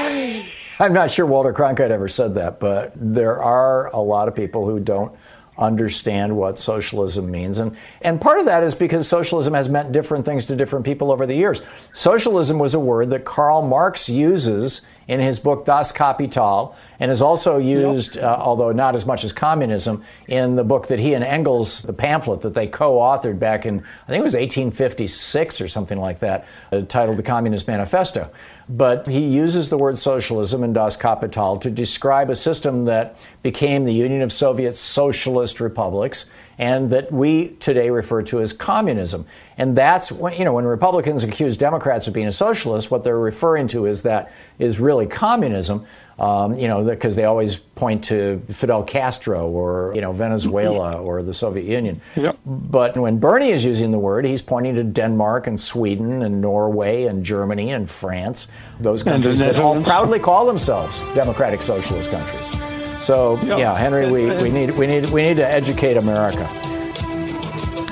[0.80, 4.64] I'm not sure Walter Cronkite ever said that, but there are a lot of people
[4.64, 5.14] who don't
[5.58, 7.58] understand what socialism means.
[7.58, 11.12] And, and part of that is because socialism has meant different things to different people
[11.12, 11.60] over the years.
[11.92, 17.20] Socialism was a word that Karl Marx uses in his book Das Kapital, and is
[17.20, 18.24] also used, yep.
[18.26, 21.92] uh, although not as much as communism, in the book that he and Engels, the
[21.92, 26.20] pamphlet that they co authored back in, I think it was 1856 or something like
[26.20, 28.30] that, uh, titled The Communist Manifesto.
[28.68, 33.86] But he uses the word socialism in Das Kapital to describe a system that became
[33.86, 39.24] the Union of Soviet Socialist Republics and that we today refer to as communism.
[39.56, 43.18] And that's when, you know, when Republicans accuse Democrats of being a socialist, what they're
[43.18, 45.86] referring to is that is really communism.
[46.18, 51.06] Um, you know, because they always point to Fidel Castro or you know Venezuela mm-hmm.
[51.06, 52.02] or the Soviet Union.
[52.14, 52.40] Yep.
[52.44, 57.04] But when Bernie is using the word, he's pointing to Denmark and Sweden and Norway
[57.04, 62.79] and Germany and France, those countries that all proudly call themselves democratic socialist countries.
[63.00, 63.58] So yep.
[63.58, 66.46] yeah, Henry, we, we need we need we need to educate America.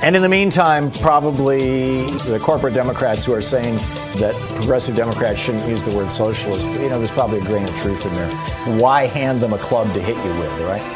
[0.03, 3.75] And in the meantime, probably the corporate Democrats who are saying
[4.17, 7.75] that progressive Democrats shouldn't use the word socialist, you know, there's probably a grain of
[7.77, 8.31] truth in there.
[8.79, 10.95] Why hand them a club to hit you with, right?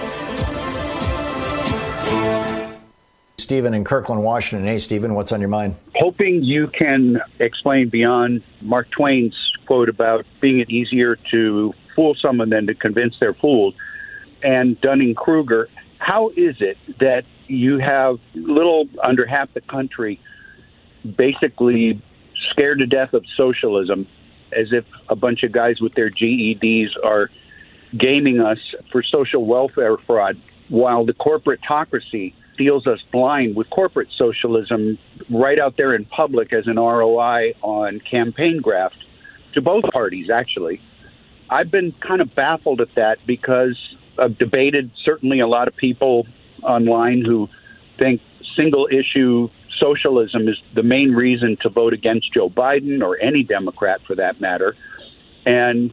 [3.37, 4.65] Stephen in Kirkland, Washington.
[4.65, 5.75] Hey, Stephen, what's on your mind?
[5.95, 12.49] Hoping you can explain beyond Mark Twain's quote about being it easier to fool someone
[12.49, 13.75] than to convince they're fooled
[14.43, 15.69] and Dunning Kruger.
[15.99, 20.19] How is it that you have little under half the country
[21.17, 22.01] basically
[22.51, 24.07] scared to death of socialism
[24.51, 27.29] as if a bunch of guys with their GEDs are
[27.97, 28.59] gaming us
[28.91, 34.97] for social welfare fraud while the corporatocracy steals us blind with corporate socialism
[35.29, 38.95] right out there in public as an ROI on campaign graft
[39.53, 40.81] to both parties, actually.
[41.49, 43.77] I've been kind of baffled at that because
[44.17, 46.27] I've debated certainly a lot of people
[46.61, 47.49] online who
[47.99, 48.21] think
[48.55, 49.49] single issue
[49.79, 54.39] socialism is the main reason to vote against Joe Biden or any Democrat for that
[54.39, 54.75] matter.
[55.45, 55.91] And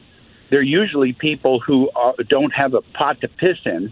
[0.49, 3.91] they're usually people who are, don't have a pot to piss in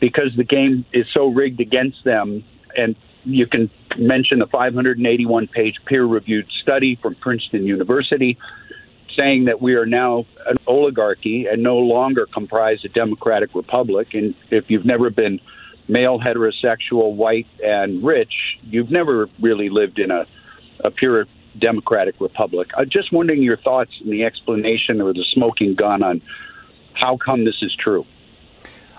[0.00, 2.44] because the game is so rigged against them.
[2.76, 8.38] And you can mention the 581 page peer reviewed study from Princeton University
[9.16, 14.08] saying that we are now an oligarchy and no longer comprise a democratic republic.
[14.12, 15.40] And if you've never been
[15.88, 20.26] male, heterosexual, white, and rich, you've never really lived in a,
[20.84, 21.26] a pure
[21.58, 22.68] democratic republic.
[22.76, 26.22] I'm just wondering your thoughts and the explanation or the smoking gun on
[26.94, 28.04] how come this is true.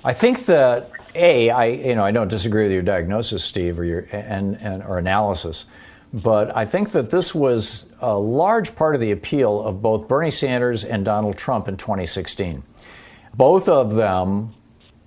[0.03, 3.83] I think that a, I you know I don't disagree with your diagnosis, Steve, or
[3.83, 5.65] your and, and or analysis,
[6.13, 10.31] but I think that this was a large part of the appeal of both Bernie
[10.31, 12.63] Sanders and Donald Trump in 2016.
[13.33, 14.53] Both of them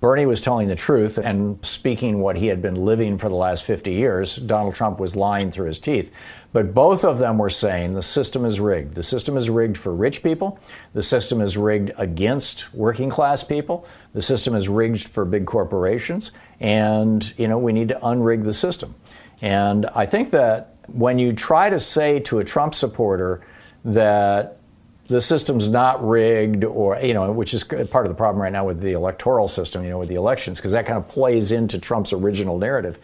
[0.01, 3.63] Bernie was telling the truth and speaking what he had been living for the last
[3.63, 4.35] 50 years.
[4.35, 6.11] Donald Trump was lying through his teeth.
[6.51, 8.95] But both of them were saying the system is rigged.
[8.95, 10.59] The system is rigged for rich people.
[10.93, 13.87] The system is rigged against working class people.
[14.13, 16.31] The system is rigged for big corporations.
[16.59, 18.95] And, you know, we need to unrig the system.
[19.39, 23.41] And I think that when you try to say to a Trump supporter
[23.85, 24.57] that
[25.07, 28.65] the system's not rigged or you know which is part of the problem right now
[28.65, 31.79] with the electoral system you know with the elections because that kind of plays into
[31.79, 32.97] Trump's original narrative.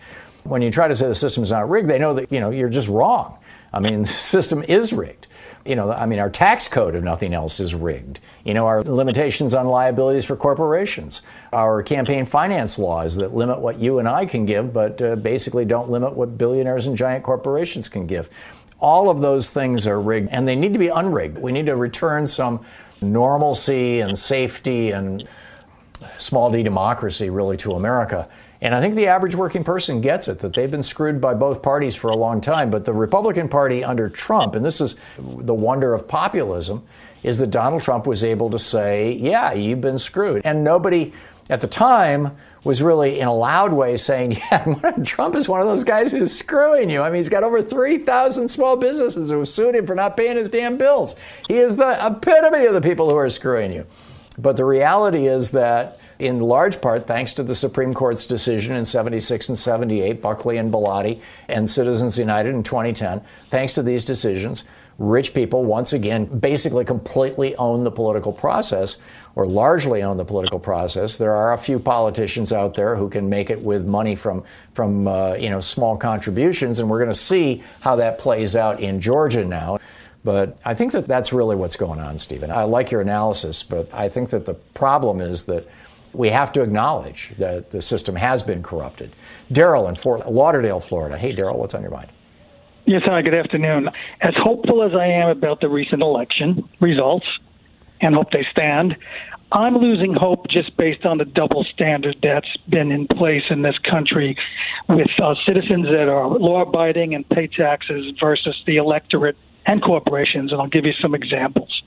[0.43, 2.69] When you try to say the system's not rigged they know that you know you're
[2.69, 3.37] just wrong.
[3.73, 5.26] I mean the system is rigged
[5.67, 8.83] you know i mean our tax code if nothing else is rigged you know our
[8.83, 11.21] limitations on liabilities for corporations
[11.53, 15.65] our campaign finance laws that limit what you and i can give but uh, basically
[15.65, 18.29] don't limit what billionaires and giant corporations can give
[18.79, 21.37] all of those things are rigged and they need to be unrigged.
[21.37, 22.63] We need to return some
[23.01, 25.27] normalcy and safety and
[26.17, 28.27] small d democracy really to America.
[28.61, 31.61] And I think the average working person gets it that they've been screwed by both
[31.61, 32.69] parties for a long time.
[32.69, 36.83] But the Republican Party under Trump, and this is the wonder of populism,
[37.23, 40.41] is that Donald Trump was able to say, yeah, you've been screwed.
[40.43, 41.13] And nobody
[41.49, 45.67] at the time was really in a loud way saying, yeah, Trump is one of
[45.67, 47.01] those guys who's screwing you.
[47.01, 50.49] I mean, he's got over 3,000 small businesses who sued him for not paying his
[50.49, 51.15] damn bills.
[51.47, 53.85] He is the epitome of the people who are screwing you.
[54.37, 58.85] But the reality is that in large part thanks to the Supreme Court's decision in
[58.85, 63.21] 76 and 78, Buckley and Bellotti, and Citizens United in 2010.
[63.49, 64.63] Thanks to these decisions,
[64.97, 68.97] rich people once again basically completely own the political process
[69.35, 71.17] or largely own the political process.
[71.17, 74.43] There are a few politicians out there who can make it with money from
[74.73, 78.79] from uh, you know small contributions, and we're going to see how that plays out
[78.79, 79.79] in Georgia now.
[80.23, 82.49] But I think that that's really what's going on, Stephen.
[82.49, 85.69] I like your analysis, but I think that the problem is that
[86.13, 89.15] we have to acknowledge that the system has been corrupted.
[89.51, 91.17] Daryl in Fort Lauderdale, Florida.
[91.17, 92.09] Hey, Daryl, what's on your mind?
[92.85, 93.89] Yes, hi, good afternoon.
[94.21, 97.27] As hopeful as I am about the recent election results
[97.99, 98.95] and hope they stand,
[99.51, 103.77] I'm losing hope just based on the double standard that's been in place in this
[103.79, 104.37] country
[104.89, 110.51] with uh, citizens that are law abiding and pay taxes versus the electorate and corporations.
[110.51, 111.81] And I'll give you some examples.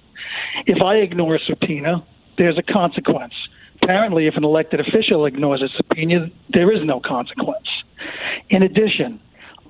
[0.67, 2.05] If I ignore a subpoena,
[2.39, 3.35] there's a consequence.
[3.83, 7.67] Apparently, if an elected official ignores a subpoena, there is no consequence.
[8.49, 9.21] In addition,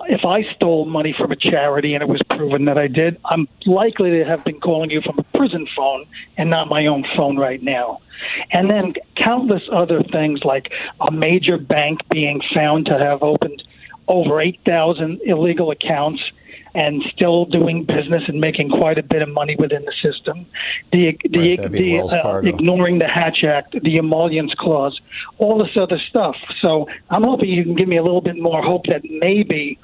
[0.07, 3.47] if I stole money from a charity and it was proven that I did, I'm
[3.65, 6.05] likely to have been calling you from a prison phone
[6.37, 8.01] and not my own phone right now.
[8.51, 13.63] And then countless other things like a major bank being found to have opened
[14.07, 16.21] over 8,000 illegal accounts
[16.73, 20.45] and still doing business and making quite a bit of money within the system.
[20.91, 24.99] The the, Right, the uh, ignoring the Hatch Act, the emoluments clause,
[25.37, 26.35] all this other stuff.
[26.61, 29.79] So I'm hoping you can give me a little bit more hope that maybe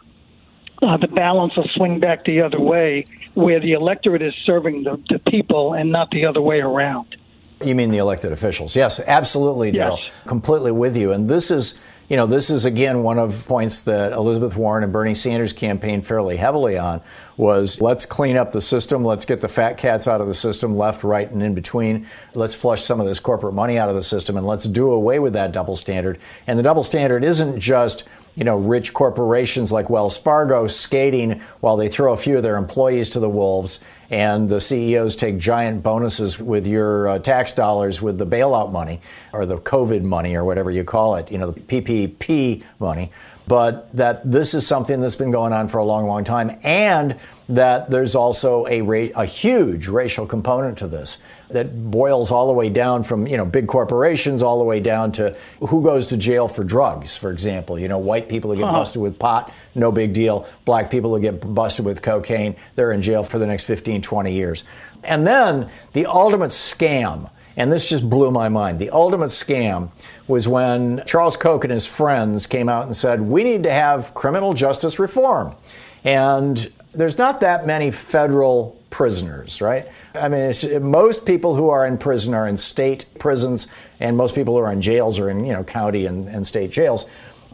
[0.82, 5.02] uh, the balance will swing back the other way, where the electorate is serving the,
[5.10, 7.16] the people and not the other way around.
[7.64, 8.76] You mean the elected officials?
[8.76, 10.00] Yes, absolutely, Daryl.
[10.26, 11.12] Completely with you.
[11.12, 14.94] And this is, you know, this is again one of points that Elizabeth Warren and
[14.94, 17.02] Bernie Sanders campaigned fairly heavily on
[17.36, 20.78] was let's clean up the system, let's get the fat cats out of the system,
[20.78, 22.08] left, right, and in between.
[22.34, 25.20] Let's flush some of this corporate money out of the system and let's do away
[25.20, 26.18] with that double standard.
[26.48, 28.06] And the double standard isn't just
[28.38, 32.56] you know, rich corporations like Wells Fargo skating while they throw a few of their
[32.56, 33.80] employees to the wolves,
[34.12, 39.02] and the CEOs take giant bonuses with your uh, tax dollars with the bailout money
[39.34, 43.12] or the COVID money or whatever you call it, you know, the PPP money.
[43.48, 47.18] But that this is something that's been going on for a long, long time, and
[47.50, 52.54] that there's also a, ra- a huge racial component to this that boils all the
[52.54, 55.36] way down from you know big corporations all the way down to
[55.70, 58.74] who goes to jail for drugs for example you know white people who get Huh.
[58.74, 63.02] busted with pot no big deal black people who get busted with cocaine they're in
[63.02, 64.64] jail for the next 15 20 years
[65.04, 68.78] and then the ultimate scam and this just blew my mind.
[68.78, 69.90] The ultimate scam
[70.28, 74.14] was when Charles Koch and his friends came out and said, We need to have
[74.14, 75.56] criminal justice reform.
[76.04, 79.88] And there's not that many federal prisoners, right?
[80.16, 83.68] I mean, most people who are in prison are in state prisons,
[84.00, 86.72] and most people who are in jails are in, you know, county and, and state
[86.72, 87.06] jails.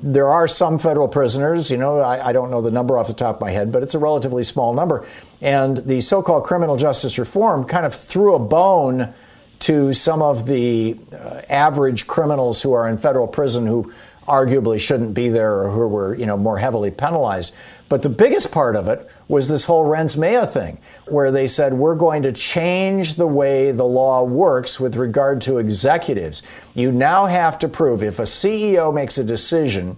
[0.01, 3.13] There are some federal prisoners, you know, I, I don't know the number off the
[3.13, 5.07] top of my head, but it's a relatively small number.
[5.41, 9.13] And the so called criminal justice reform kind of threw a bone
[9.59, 13.93] to some of the uh, average criminals who are in federal prison who
[14.27, 17.53] arguably shouldn't be there or who were you know more heavily penalized.
[17.93, 21.75] But the biggest part of it was this whole mens rea thing, where they said
[21.75, 26.41] we're going to change the way the law works with regard to executives.
[26.73, 29.97] You now have to prove if a CEO makes a decision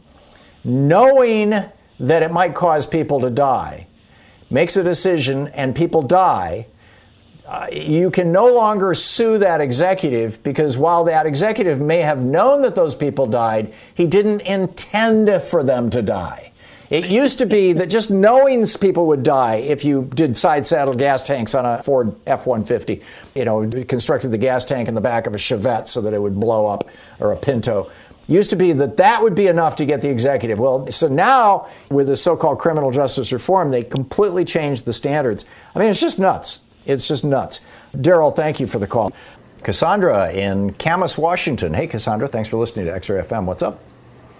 [0.65, 1.51] knowing
[1.97, 3.87] that it might cause people to die,
[4.49, 6.67] makes a decision and people die,
[7.47, 12.61] uh, you can no longer sue that executive because while that executive may have known
[12.61, 16.51] that those people died, he didn't intend for them to die.
[16.89, 20.93] It used to be that just knowing people would die if you did side saddle
[20.93, 23.01] gas tanks on a Ford F 150,
[23.33, 26.21] you know, constructed the gas tank in the back of a Chevette so that it
[26.21, 26.87] would blow up
[27.19, 27.91] or a Pinto.
[28.27, 30.59] Used to be that that would be enough to get the executive.
[30.59, 35.45] Well, so now with the so called criminal justice reform, they completely changed the standards.
[35.75, 36.61] I mean, it's just nuts.
[36.85, 37.61] It's just nuts.
[37.95, 39.11] Daryl, thank you for the call.
[39.63, 41.73] Cassandra in Camas, Washington.
[41.73, 43.45] Hey, Cassandra, thanks for listening to X-Ray FM.
[43.45, 43.79] What's up?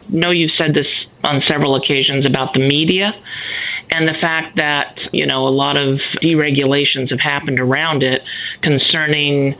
[0.09, 0.85] No, you've said this
[1.25, 3.11] on several occasions about the media
[3.91, 8.21] and the fact that you know a lot of deregulations have happened around it
[8.61, 9.55] concerning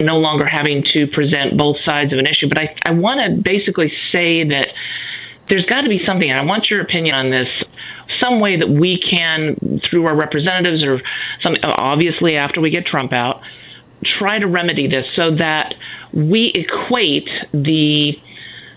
[0.00, 2.48] no longer having to present both sides of an issue.
[2.48, 4.68] But i, I want to basically say that
[5.48, 7.48] there's got to be something and i want your opinion on this
[8.20, 11.00] some way that we can through our representatives or
[11.42, 13.40] some obviously after we get trump out
[14.18, 15.74] try to remedy this so that
[16.12, 18.12] we equate the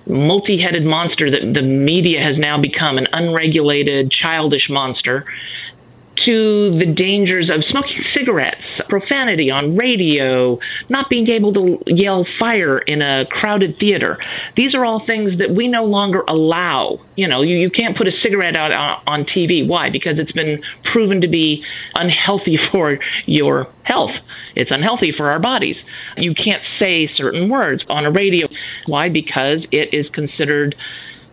[0.07, 5.25] multi headed monster that the media has now become an unregulated, childish monster
[6.25, 10.59] to the dangers of smoking cigarettes, profanity on radio,
[10.89, 14.17] not being able to yell fire in a crowded theater.
[14.57, 16.99] These are all things that we no longer allow.
[17.15, 19.67] You know, you, you can't put a cigarette out uh, on, on TV.
[19.67, 19.89] Why?
[19.89, 20.61] Because it's been
[20.91, 21.63] proven to be
[21.95, 24.11] unhealthy for your health.
[24.55, 25.75] It's unhealthy for our bodies.
[26.17, 28.47] You can't say certain words on a radio.
[28.87, 29.09] Why?
[29.09, 30.75] Because it is considered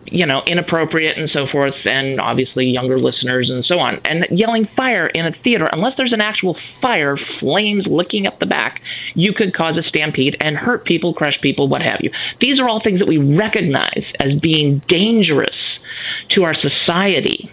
[0.07, 4.01] you know, inappropriate and so forth, and obviously younger listeners and so on.
[4.09, 8.47] And yelling fire in a theater, unless there's an actual fire, flames licking up the
[8.47, 8.81] back,
[9.15, 12.11] you could cause a stampede and hurt people, crush people, what have you.
[12.41, 15.57] These are all things that we recognize as being dangerous
[16.31, 17.53] to our society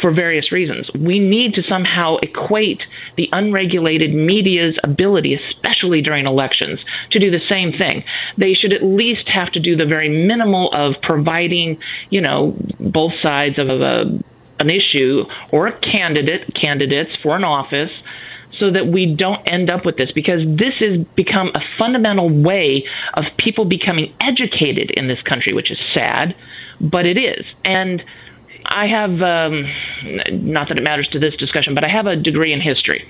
[0.00, 0.88] for various reasons.
[0.94, 2.80] We need to somehow equate
[3.16, 6.80] the unregulated media's ability, especially during elections,
[7.12, 8.04] to do the same thing.
[8.38, 11.78] They should at least have to do the very minimal of providing,
[12.10, 14.18] you know, both sides of a,
[14.60, 17.90] an issue or a candidate, candidates for an office
[18.58, 22.84] so that we don't end up with this because this has become a fundamental way
[23.16, 26.34] of people becoming educated in this country, which is sad,
[26.80, 27.44] but it is.
[27.64, 28.02] And
[28.72, 29.64] I have, um,
[30.30, 33.04] not that it matters to this discussion, but I have a degree in history.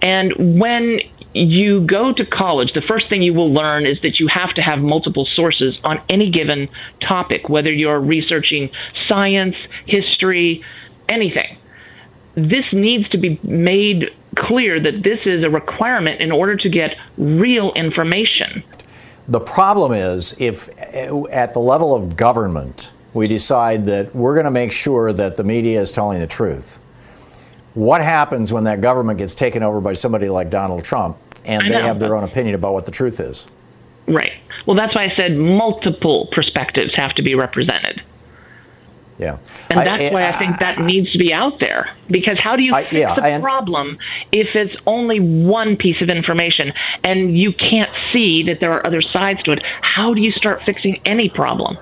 [0.00, 1.00] And when
[1.34, 4.62] you go to college, the first thing you will learn is that you have to
[4.62, 6.68] have multiple sources on any given
[7.06, 8.70] topic, whether you're researching
[9.08, 9.54] science,
[9.86, 10.64] history,
[11.10, 11.58] anything.
[12.34, 14.04] This needs to be made
[14.38, 18.64] clear that this is a requirement in order to get real information.
[19.28, 20.70] The problem is if
[21.30, 25.44] at the level of government, we decide that we're going to make sure that the
[25.44, 26.78] media is telling the truth.
[27.74, 31.80] What happens when that government gets taken over by somebody like Donald Trump and they
[31.80, 33.46] have their own opinion about what the truth is?
[34.06, 34.32] Right.
[34.66, 38.02] Well, that's why I said multiple perspectives have to be represented.
[39.18, 39.38] Yeah.
[39.70, 41.94] And that's eh, I, I, why I think that needs to be out there.
[42.08, 43.98] Because how do you I, fix yeah, a problem
[44.32, 46.72] if it's only one piece of information
[47.04, 49.62] and you can't see that there are other sides to it?
[49.80, 51.78] How do you start fixing any problem?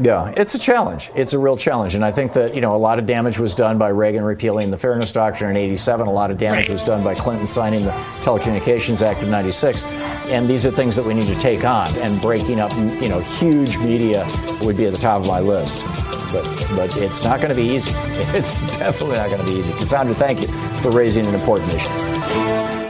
[0.00, 1.10] Yeah, it's a challenge.
[1.14, 1.94] It's a real challenge.
[1.94, 4.70] And I think that, you know, a lot of damage was done by Reagan repealing
[4.70, 6.06] the Fairness Doctrine in 87.
[6.06, 6.72] A lot of damage right.
[6.72, 7.90] was done by Clinton signing the
[8.22, 9.82] Telecommunications Act of 96.
[10.30, 11.88] And these are things that we need to take on.
[11.98, 12.72] And breaking up,
[13.02, 14.26] you know, huge media
[14.60, 15.84] would be at the top of my list.
[16.32, 16.44] But,
[16.76, 17.92] but it's not going to be easy.
[18.32, 19.72] It's definitely not going to be easy.
[19.72, 20.48] Cassandra, thank you
[20.82, 22.89] for raising an important issue.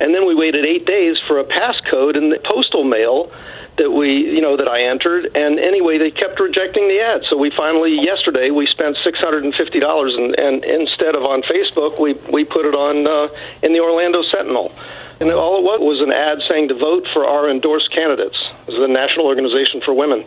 [0.00, 3.30] And then we waited eight days for a passcode in the postal mail
[3.78, 5.32] that we, you know, that I entered.
[5.34, 7.24] And anyway, they kept rejecting the ad.
[7.30, 11.40] So we finally, yesterday, we spent six hundred and fifty dollars, and instead of on
[11.48, 13.32] Facebook, we we put it on uh,
[13.64, 14.70] in the Orlando Sentinel.
[15.20, 18.36] And all it was was an ad saying to vote for our endorsed candidates,
[18.68, 20.26] as the National Organization for Women.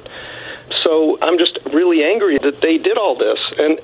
[0.83, 3.37] So I'm just really angry that they did all this.
[3.59, 3.77] And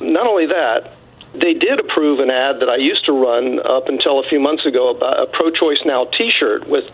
[0.00, 0.97] not only that,
[1.40, 4.66] they did approve an ad that I used to run up until a few months
[4.66, 6.84] ago about a pro choice now t shirt with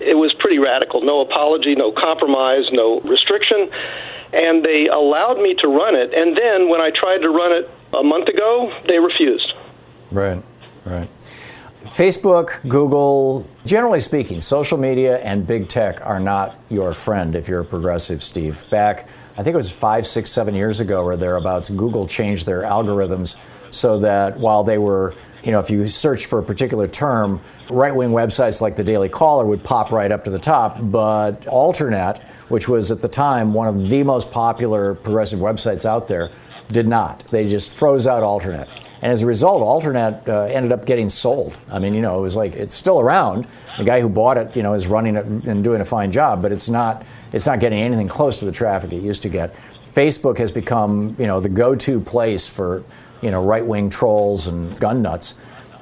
[0.00, 1.02] it was pretty radical.
[1.02, 3.70] No apology, no compromise, no restriction.
[4.32, 6.12] and they allowed me to run it.
[6.12, 9.52] And then when I tried to run it a month ago, they refused.
[10.10, 10.42] Right,
[10.84, 11.08] right.
[11.84, 17.60] Facebook, Google, generally speaking, social media and big tech are not your friend if you're
[17.60, 18.68] a progressive, Steve.
[18.68, 19.08] Back,
[19.38, 23.36] I think it was five, six, seven years ago or thereabouts, Google changed their algorithms
[23.70, 27.40] so that while they were you know, if you search for a particular term,
[27.70, 30.78] right wing websites like the Daily Caller would pop right up to the top.
[30.80, 36.08] But Alternet, which was at the time one of the most popular progressive websites out
[36.08, 36.30] there,
[36.70, 37.24] did not.
[37.28, 38.68] They just froze out Alternet.
[39.00, 41.58] And as a result, Alternet uh, ended up getting sold.
[41.70, 43.46] I mean, you know, it was like it's still around.
[43.78, 46.42] The guy who bought it, you know, is running it and doing a fine job,
[46.42, 49.54] but it's not it's not getting anything close to the traffic it used to get.
[49.94, 52.84] Facebook has become, you know, the go-to place for
[53.20, 55.34] you know, right wing trolls and gun nuts.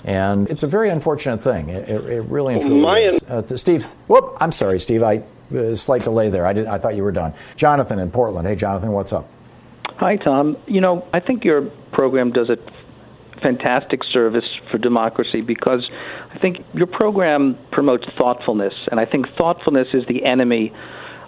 [0.05, 1.69] And it's a very unfortunate thing.
[1.69, 3.21] It, it really and truly My is.
[3.25, 5.03] Uh, Steve, whoop, I'm sorry, Steve.
[5.03, 5.25] I
[5.55, 6.47] uh, slight delay there.
[6.47, 6.67] I did.
[6.67, 7.35] I thought you were done.
[7.57, 8.47] Jonathan in Portland.
[8.47, 9.29] Hey, Jonathan, what's up?
[9.99, 10.57] Hi, Thom.
[10.67, 11.63] You know, I think your
[11.93, 12.57] program does a
[13.43, 15.89] fantastic service for democracy because
[16.33, 20.73] I think your program promotes thoughtfulness, and I think thoughtfulness is the enemy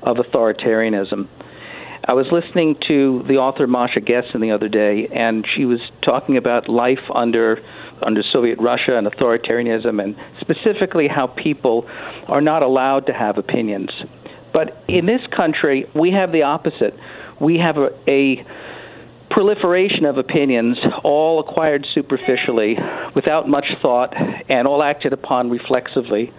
[0.02, 1.28] of authoritarianism.
[2.11, 6.38] I was listening to the author Masha Gessen the other day, and she was talking
[6.38, 7.61] about life under
[8.00, 11.84] under Soviet Russia and authoritarianism, and specifically how people
[12.26, 13.90] are not allowed to have opinions.
[14.54, 16.94] But in this country, we have the opposite.
[17.40, 18.46] We have a, a
[19.30, 22.78] proliferation of opinions, all acquired superficially,
[23.14, 24.14] without much thought,
[24.48, 26.32] and all acted upon reflexively.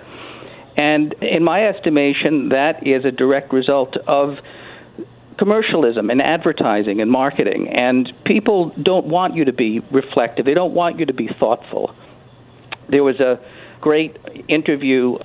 [0.77, 4.37] And in my estimation, that is a direct result of
[5.39, 7.73] commercialism and advertising and marketing.
[7.73, 11.95] And people don't want you to be reflective, they don't want you to be thoughtful.
[12.89, 13.39] There was a
[13.81, 14.17] great
[14.49, 15.17] interview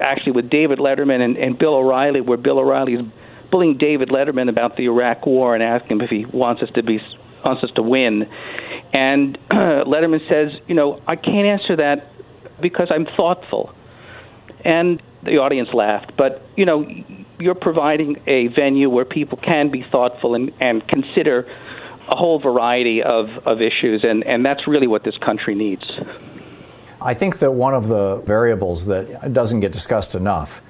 [0.00, 3.00] actually with David Letterman and, and Bill O'Reilly, where Bill O'Reilly is
[3.50, 6.82] bullying David Letterman about the Iraq War and asking him if he wants us to
[6.82, 6.98] be
[7.46, 8.24] wants us to win.
[8.92, 9.54] And uh,
[9.86, 12.10] Letterman says, you know, I can't answer that
[12.60, 13.74] because I'm thoughtful.
[14.64, 16.12] And the audience laughed.
[16.16, 16.84] But you know,
[17.38, 21.46] you're providing a venue where people can be thoughtful and, and consider
[22.08, 25.84] a whole variety of, of issues, and, and that's really what this country needs.
[27.00, 30.62] I think that one of the variables that doesn't get discussed enough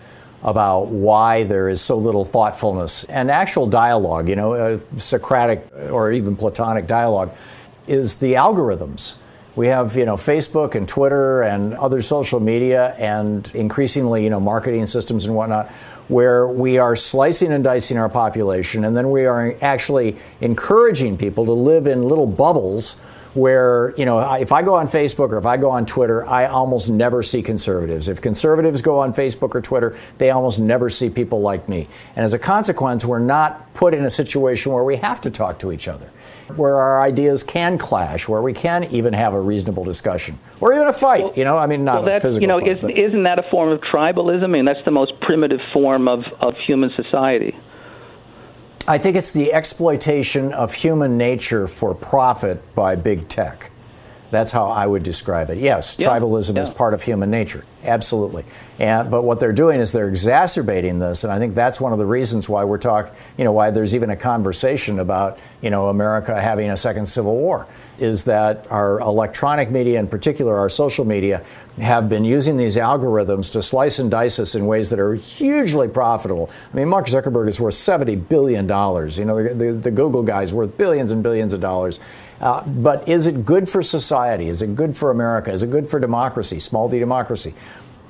[0.43, 6.12] about why there is so little thoughtfulness and actual dialogue, you know, uh, Socratic or
[6.12, 7.35] even Platonic dialogue,
[7.87, 9.17] is the algorithms.
[9.57, 14.41] We have, you know, Facebook and Twitter and other social media and increasingly, you know,
[14.41, 15.73] marketing systems and whatnot,
[16.09, 21.47] where we are slicing and dicing our population, and then we are actually encouraging people
[21.47, 23.01] to live in little bubbles
[23.35, 26.47] where, you know, if I go on Facebook or if I go on Twitter, I
[26.47, 28.07] almost never see conservatives.
[28.07, 31.89] If conservatives go on Facebook or Twitter, they almost never see people like me.
[32.15, 35.59] And as a consequence, we're not put in a situation where we have to talk
[35.59, 36.11] to each other
[36.57, 40.86] where our ideas can clash, where we can even have a reasonable discussion, or even
[40.86, 41.24] a fight.
[41.24, 43.38] Well, you know, I mean, not well, a physical you know, fight, isn't, isn't that
[43.38, 44.45] a form of tribalism?
[44.45, 47.57] I mean, that's the most primitive form of, of human society.
[48.86, 53.70] I think it's the exploitation of human nature for profit by big tech.
[54.35, 55.59] That's how I would describe it.
[55.59, 56.62] Yes, yeah, tribalism yeah.
[56.62, 58.45] is part of human nature, absolutely.
[58.78, 61.99] And but what they're doing is they're exacerbating this, and I think that's one of
[61.99, 63.12] the reasons why we're talking.
[63.39, 67.37] You know, why there's even a conversation about you know America having a second civil
[67.37, 67.66] war,
[67.99, 71.45] is that our electronic media, in particular our social media,
[71.78, 75.89] have been using these algorithms to slice and dice us in ways that are hugely
[75.89, 76.51] profitable.
[76.72, 79.18] I mean, Mark Zuckerberg is worth seventy billion dollars.
[79.18, 82.01] You know, the, the, the Google guy is worth billions and billions of dollars.
[82.41, 84.49] Uh, but is it good for society?
[84.49, 85.53] Is it good for America?
[85.53, 87.55] Is it good for democracy, small d democracy?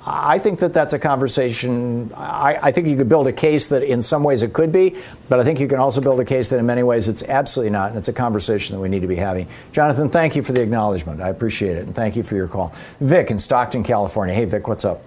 [0.07, 2.13] I think that that's a conversation.
[2.15, 4.97] I, I, think you could build a case that in some ways it could be,
[5.31, 7.71] but I think you can also build a case that in many ways it's absolutely
[7.71, 9.49] not, and it's a conversation that we need to be having.
[9.73, 11.23] Jonathan, thank you for the acknowledgement.
[11.23, 12.75] I appreciate it, and thank you for your call.
[13.01, 14.35] Vic in Stockton, California.
[14.35, 15.03] Hey, Vic, what's up?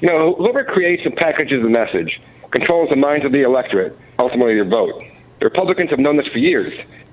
[0.00, 2.20] You know, whoever creates and packages the message
[2.50, 5.02] controls the minds of the electorate, ultimately their vote.
[5.38, 6.68] The Republicans have known this for years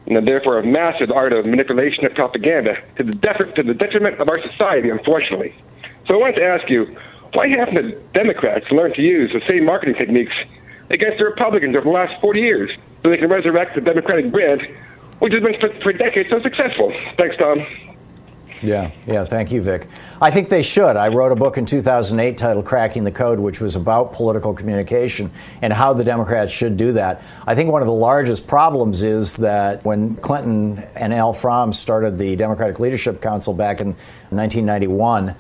[0.10, 4.20] and therefore a massive art of manipulation of propaganda to the, def- to the detriment
[4.20, 5.54] of our society, unfortunately.
[6.08, 6.98] So I wanted to ask you,
[7.34, 10.34] why haven't the Democrats learned to use the same marketing techniques
[10.90, 12.72] against the Republicans over the last 40 years
[13.04, 14.62] so they can resurrect the Democratic brand,
[15.20, 16.92] which has been for, for decades so successful?
[17.16, 17.64] Thanks, Thom.
[18.62, 19.88] Yeah, yeah, thank you, Vic.
[20.22, 20.98] I think they should.
[20.98, 25.32] I wrote a book in 2008 titled Cracking the Code, which was about political communication
[25.62, 27.22] and how the Democrats should do that.
[27.48, 32.18] I think one of the largest problems is that when Clinton and Al From started
[32.18, 33.96] the Democratic Leadership Council back in
[34.30, 35.36] 1991,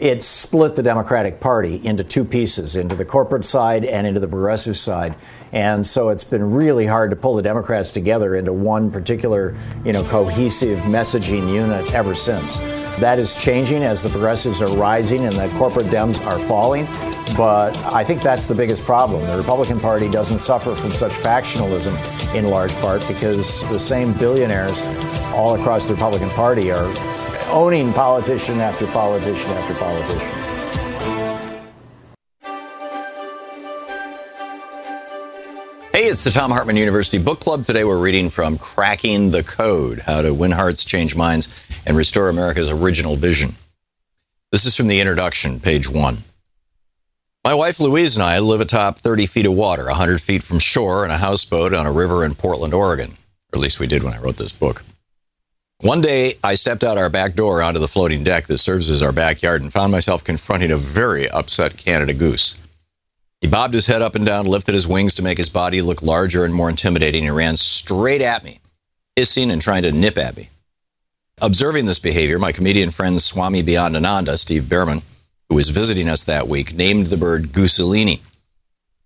[0.00, 4.26] it split the Democratic Party into two pieces, into the corporate side and into the
[4.26, 5.14] progressive side.
[5.52, 9.54] And so it's been really hard to pull the Democrats together into one particular,
[9.84, 12.58] you know, cohesive messaging unit ever since.
[12.98, 16.86] That is changing as the progressives are rising and the corporate Dems are falling.
[17.36, 19.26] But I think that's the biggest problem.
[19.26, 21.94] The Republican Party doesn't suffer from such factionalism
[22.34, 24.80] in large part because the same billionaires
[25.34, 26.92] all across the Republican Party are
[27.50, 30.50] owning politician after politician after politician.
[35.92, 37.64] Hey, it's the Thom Hartmann University Book Club.
[37.64, 42.28] Today we're reading from Cracking the Code How to Win Hearts, Change Minds, and Restore
[42.28, 43.52] America's Original Vision.
[44.50, 46.18] This is from the introduction, page one.
[47.44, 51.04] My wife Louise and I live atop 30 feet of water, 100 feet from shore,
[51.04, 53.12] in a houseboat on a river in Portland, Oregon.
[53.52, 54.82] Or at least we did when I wrote this book.
[55.82, 59.02] One day, I stepped out our back door onto the floating deck that serves as
[59.02, 62.54] our backyard and found myself confronting a very upset Canada goose.
[63.40, 66.02] He bobbed his head up and down, lifted his wings to make his body look
[66.02, 68.60] larger and more intimidating, and ran straight at me,
[69.16, 70.50] hissing and trying to nip at me.
[71.40, 75.02] Observing this behavior, my comedian friend Swami Beyondananda, Steve Bhaerman,
[75.48, 78.20] who was visiting us that week, named the bird Gooselini.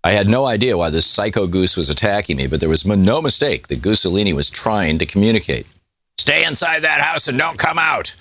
[0.02, 3.22] I had no idea why this psycho goose was attacking me, but there was no
[3.22, 5.68] mistake that Gooselini was trying to communicate.
[6.24, 8.14] Stay inside that house and don't come out.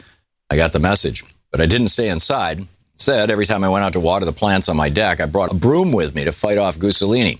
[0.49, 2.67] I got the message, but I didn't stay inside.
[2.95, 5.53] Instead, every time I went out to water the plants on my deck, I brought
[5.53, 7.39] a broom with me to fight off Gooselini.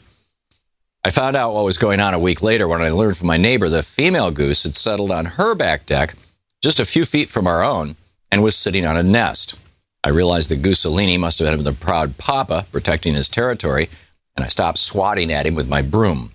[1.03, 3.36] I found out what was going on a week later when I learned from my
[3.36, 6.16] neighbor a female goose had settled on her back deck
[6.61, 7.97] just a few feet from our own
[8.32, 9.55] and was sitting on a nest.
[10.01, 13.89] I realized that Gooselini must have been the proud papa protecting his territory,
[14.38, 16.32] and I stopped swatting at him with my broom.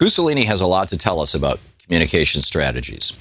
[0.00, 3.12] Gooselini has a lot to tell us about communication strategies.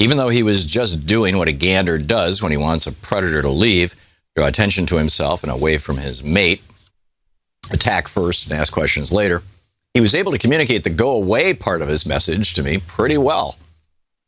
[0.00, 3.42] Even though he was just doing what a gander does when he wants a predator
[3.42, 3.96] to leave,
[4.36, 6.62] draw attention to himself and away from his mate,
[7.72, 9.42] attack first and ask questions later,
[9.94, 13.18] he was able to communicate the go away part of his message to me pretty
[13.18, 13.56] well.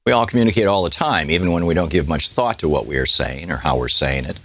[0.04, 2.86] We all communicate all the time, even when we don't give much thought to what
[2.86, 4.40] we are saying or how we're saying it.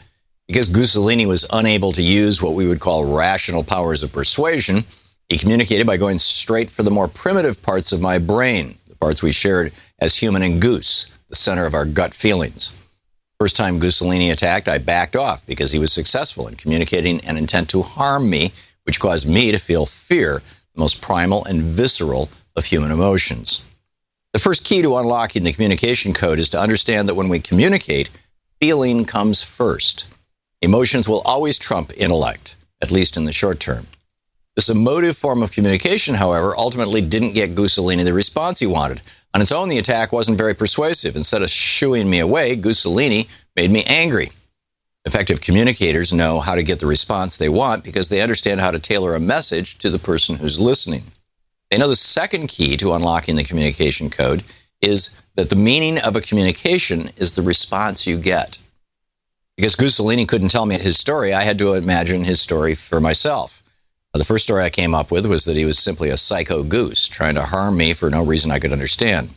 [0.47, 4.83] Because Gooselini was unable to use what we would call rational powers of persuasion,
[5.27, 9.23] he communicated by going straight for the more primitive parts of my brain, the parts
[9.23, 12.73] we shared as human and goose the center of our gut feelings.
[13.39, 17.69] First time Gooselini attacked, I backed off because he was successful in communicating an intent
[17.69, 18.53] to harm me,
[18.83, 20.41] which caused me to feel fear,
[20.73, 23.61] the most primal and visceral of human emotions.
[24.33, 28.09] The first key to unlocking the communication code is to understand that when we communicate,
[28.59, 30.07] feeling comes first.
[30.61, 33.87] Emotions will always trump intellect, at least in the short term.
[34.55, 39.01] This emotive form of communication, however, ultimately didn't get Gooselini the response he wanted.
[39.33, 41.17] On its own, the attack wasn't very persuasive.
[41.17, 43.27] Instead of shooing me away, Gooselini
[43.57, 44.31] made me angry.
[45.03, 48.79] Effective communicators know how to get the response they want because they understand how to
[48.79, 51.03] tailor a message to the person who's listening.
[51.69, 54.45] They know the second key to unlocking the communication code
[54.81, 58.57] is that the meaning of a communication is the response you get.
[59.57, 63.61] Because Gooselini couldn't tell me his story, I had to imagine his story for myself.
[64.17, 67.09] The first story I came up with was that he was simply a psycho goose
[67.09, 69.29] trying to harm me for no reason I could understand.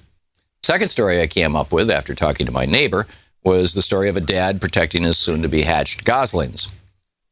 [0.62, 3.08] Second story I came up with after talking to my neighbor
[3.42, 6.68] was the story of a dad protecting his soon to be hatched goslings.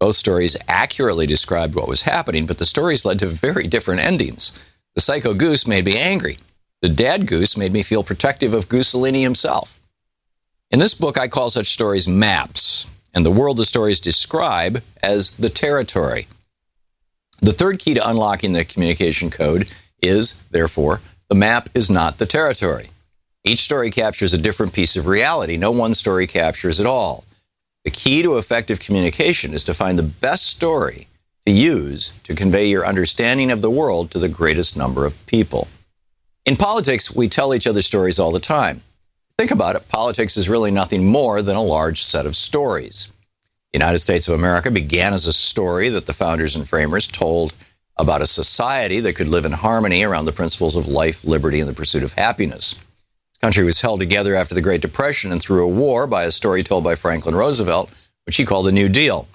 [0.01, 4.53] Both stories accurately described what was happening, but the stories led to very different endings.
[4.95, 6.39] The psycho goose made me angry.
[6.83, 9.79] The dad goose made me feel protective of Gooselini himself.
[10.73, 15.31] In this book, I call such stories maps, and the world the stories describe as
[15.33, 16.27] the territory.
[17.41, 19.69] The third key to unlocking the communication code
[20.03, 22.89] is, therefore, the map is not the territory.
[23.45, 25.57] Each story captures a different piece of reality.
[25.57, 27.25] No one story captures it all.
[27.85, 31.07] The key to effective communication is to find the best story
[31.47, 35.69] to use to convey your understanding of the world to the greatest number of people.
[36.45, 38.83] In politics, we tell each other stories all the time.
[39.39, 43.11] Think about it, politics is really nothing more than a large set of stories.
[43.77, 47.55] United States of America began as a story that the founders and framers told
[47.99, 51.69] about a society that could live in harmony around the principles of life, liberty, and
[51.69, 52.75] the pursuit of happiness.
[53.35, 56.33] The country was held together after the Great Depression and through a war by a
[56.33, 57.91] story told by Franklin Roosevelt,
[58.25, 59.29] which he called the New Deal.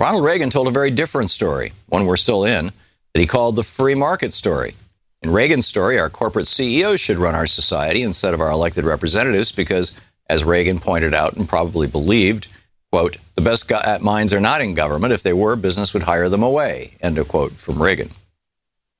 [0.00, 2.72] Ronald Reagan told a very different story, one we're still in,
[3.14, 4.74] that he called the free market story.
[5.22, 9.52] In Reagan's story, our corporate CEOs should run our society instead of our elected representatives
[9.52, 9.92] because,
[10.28, 12.48] as Reagan pointed out and probably believed,
[12.96, 13.70] Quote, the best
[14.00, 15.12] minds are not in government.
[15.12, 16.92] If they were, business would hire them away.
[17.02, 18.08] End of quote from Reagan.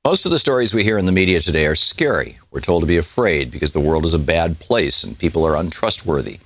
[0.05, 2.37] Most of the stories we hear in the media today are scary.
[2.51, 5.57] We're told to be afraid because the world is a bad place and people are
[5.57, 6.41] untrustworthy.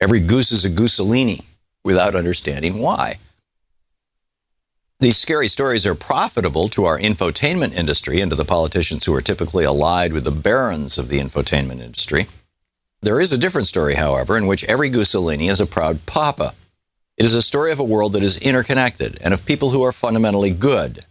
[0.00, 1.44] Every goose is a gooselini.
[1.84, 3.18] without understanding why.
[4.98, 9.20] These scary stories are profitable to our infotainment industry and to the politicians who are
[9.20, 12.28] typically allied with the barons of the infotainment industry.
[13.02, 16.54] There is a different story, however, in which every Mussolini is a proud papa.
[17.16, 19.92] It is a story of a world that is interconnected and of people who are
[19.92, 21.04] fundamentally good.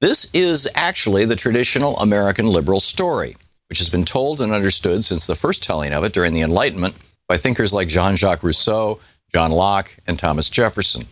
[0.00, 3.34] This is actually the traditional American liberal story,
[3.68, 6.98] which has been told and understood since the first telling of it during the Enlightenment
[7.26, 9.00] by thinkers like Jean Jacques Rousseau,
[9.32, 11.06] John Locke, and Thomas Jefferson.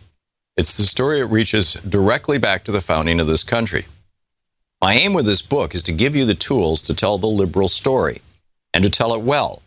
[0.55, 3.85] It's the story that reaches directly back to the founding of this country.
[4.81, 7.67] My aim with this book is to give you the tools to tell the liberal
[7.67, 8.21] story
[8.71, 9.63] and to tell it well.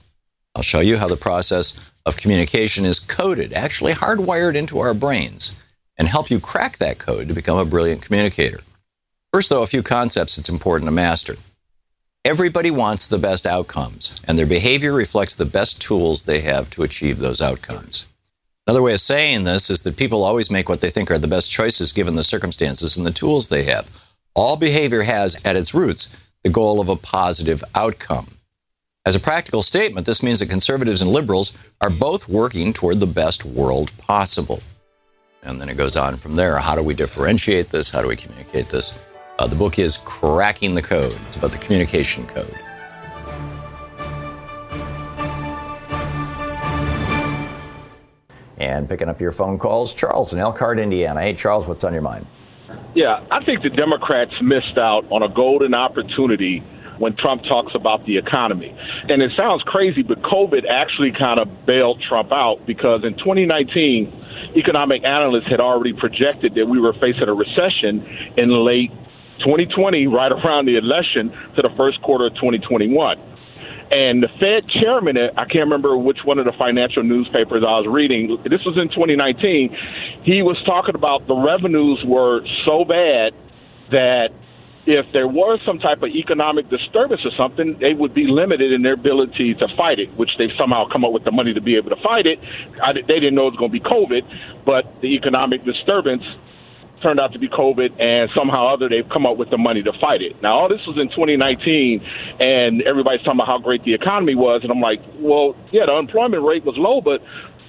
[0.54, 5.54] I'll show you how the process of communication is coded, actually hardwired into our brains,
[5.96, 8.60] and help you crack that code to become a brilliant communicator.
[9.32, 11.36] First, though, a few concepts it's important to master.
[12.24, 16.82] Everybody wants the best outcomes, and their behavior reflects the best tools they have to
[16.82, 18.06] achieve those outcomes.
[18.66, 21.26] Another way of saying this is that people always make what they think are the
[21.26, 23.88] best choices given the circumstances and the tools they have.
[24.34, 28.28] All behavior has at its roots the goal of a positive outcome.
[29.10, 33.08] As a practical statement, this means that conservatives and liberals are both working toward the
[33.08, 34.60] best world possible.
[35.42, 36.56] And then it goes on from there.
[36.58, 37.90] How do we differentiate this?
[37.90, 39.04] How do we communicate this?
[39.40, 41.18] Uh, the book is Cracking the Code.
[41.26, 42.54] It's about the communication code.
[48.58, 51.20] And picking up your phone calls, Charles in Elkhart, Indiana.
[51.20, 52.28] Hey, Charles, what's on your mind?
[52.94, 56.62] Yeah, I think the Democrats missed out on a golden opportunity
[57.00, 58.76] when Trump talks about the economy.
[59.08, 64.52] And it sounds crazy, but COVID actually kind of bailed Trump out because in 2019,
[64.54, 68.04] economic analysts had already projected that we were facing a recession
[68.36, 68.92] in late
[69.40, 73.16] 2020, right around the election, to the first quarter of 2021.
[73.92, 77.80] And the Fed chairman, uh, I can't remember which one of the financial newspapers I
[77.80, 79.74] was reading, this was in 2019,
[80.22, 83.32] he was talking about the revenues were so bad
[83.90, 84.30] that
[84.90, 88.82] if there was some type of economic disturbance or something, they would be limited in
[88.82, 91.76] their ability to fight it, which they've somehow come up with the money to be
[91.76, 92.38] able to fight it.
[92.82, 94.22] I, they didn't know it was going to be COVID,
[94.66, 96.24] but the economic disturbance
[97.02, 99.82] turned out to be COVID, and somehow or other they've come up with the money
[99.82, 100.36] to fight it.
[100.42, 102.00] Now, all this was in 2019,
[102.40, 105.92] and everybody's talking about how great the economy was, and I'm like, well, yeah, the
[105.92, 107.22] unemployment rate was low, but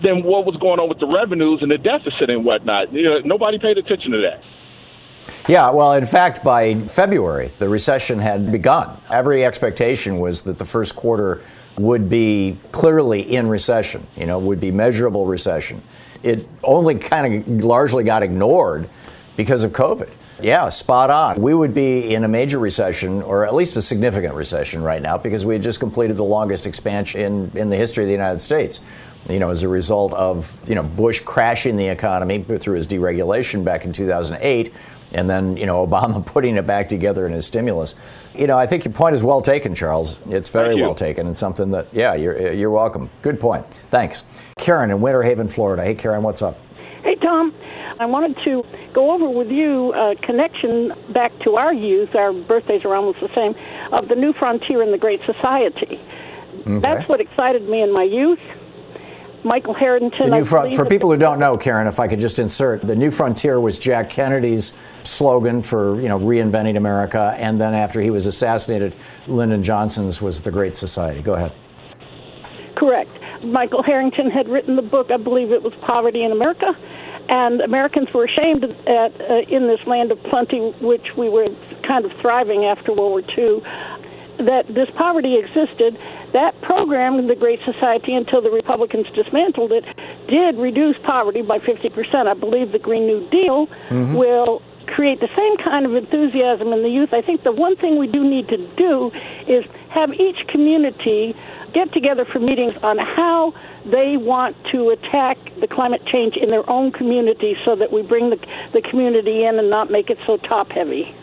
[0.03, 2.91] then what was going on with the revenues and the deficit and whatnot?
[2.91, 4.43] You know, nobody paid attention to that.
[5.47, 8.97] Yeah, well, in fact, by February, the recession had begun.
[9.09, 11.41] Every expectation was that the first quarter
[11.77, 15.81] would be clearly in recession, you know, would be measurable recession.
[16.23, 18.87] It only kind of largely got ignored
[19.35, 20.09] because of COVID.
[20.41, 21.39] Yeah, spot on.
[21.39, 25.17] We would be in a major recession, or at least a significant recession right now,
[25.17, 28.39] because we had just completed the longest expansion in, in the history of the United
[28.39, 28.83] States.
[29.29, 33.63] You know, as a result of you know Bush crashing the economy through his deregulation
[33.63, 34.73] back in 2008,
[35.13, 37.95] and then you know Obama putting it back together in his stimulus.
[38.33, 40.21] You know, I think your point is well taken, Charles.
[40.27, 43.09] It's very well taken, and something that yeah, you're you're welcome.
[43.21, 43.65] Good point.
[43.89, 44.23] Thanks,
[44.57, 45.83] Karen in Winter Haven, Florida.
[45.83, 46.57] Hey, Karen, what's up?
[47.03, 47.53] Hey, Thom.
[47.99, 52.15] I wanted to go over with you a connection back to our youth.
[52.15, 53.53] Our birthdays are almost the same
[53.93, 56.01] of the New Frontier and the Great Society.
[56.61, 56.79] Okay.
[56.79, 58.39] That's what excited me in my youth.
[59.43, 60.29] Michael Harrington.
[60.29, 62.95] The new front, for people who don't know, Karen, if I could just insert, the
[62.95, 68.09] New Frontier was Jack Kennedy's slogan for you know reinventing America, and then after he
[68.09, 68.95] was assassinated,
[69.27, 71.21] Lyndon Johnson's was the Great Society.
[71.21, 71.53] Go ahead.
[72.75, 73.11] Correct.
[73.43, 76.75] Michael Harrington had written the book, I believe it was Poverty in America,
[77.29, 81.47] and Americans were ashamed at, uh, in this land of plenty, which we were
[81.87, 83.61] kind of thriving after World War II,
[84.45, 85.97] that this poverty existed.
[86.33, 89.83] That program, in the Great Society, until the Republicans dismantled it,
[90.29, 92.27] did reduce poverty by 50%.
[92.27, 94.15] I believe the Green New Deal Mhm.
[94.15, 97.13] will create the same kind of enthusiasm in the youth.
[97.13, 99.11] I think the one thing we do need to do
[99.47, 101.35] is have each community
[101.73, 103.53] get together for meetings on how
[103.85, 108.29] they want to attack the climate change in their own community so that we bring
[108.29, 108.37] the,
[108.73, 111.13] the community in and not make it so top heavy.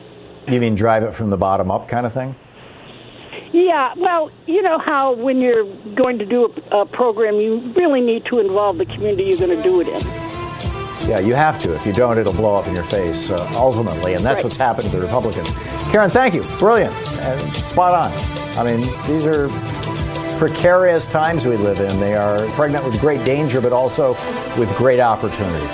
[0.46, 2.34] You mean drive it from the bottom up kind of thing?
[3.52, 8.00] Yeah, well, you know how when you're going to do a, a program, you really
[8.00, 10.00] need to involve the community you're going to do it in.
[11.08, 11.74] Yeah, you have to.
[11.74, 14.44] If you don't, it'll blow up in your face uh, ultimately, and that's Right.
[14.44, 15.50] what's happened to the Republicans.
[15.90, 16.42] Karen, thank you.
[16.58, 18.58] Brilliant and spot on.
[18.58, 19.48] I mean, these are
[20.38, 21.98] precarious times we live in.
[21.98, 24.10] They are pregnant with great danger, but also
[24.58, 25.66] with great opportunity.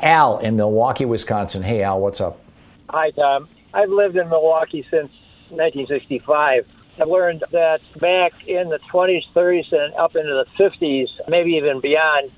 [0.00, 1.62] Al in Milwaukee, Wisconsin.
[1.62, 2.40] Hey, Al, what's up?
[2.88, 3.48] Hi, Thom.
[3.74, 5.10] I've lived in Milwaukee since
[5.50, 6.66] 1965.
[7.00, 11.80] I've learned that back in the 20s, 30s, and up into the 50s, maybe even
[11.80, 12.30] beyond,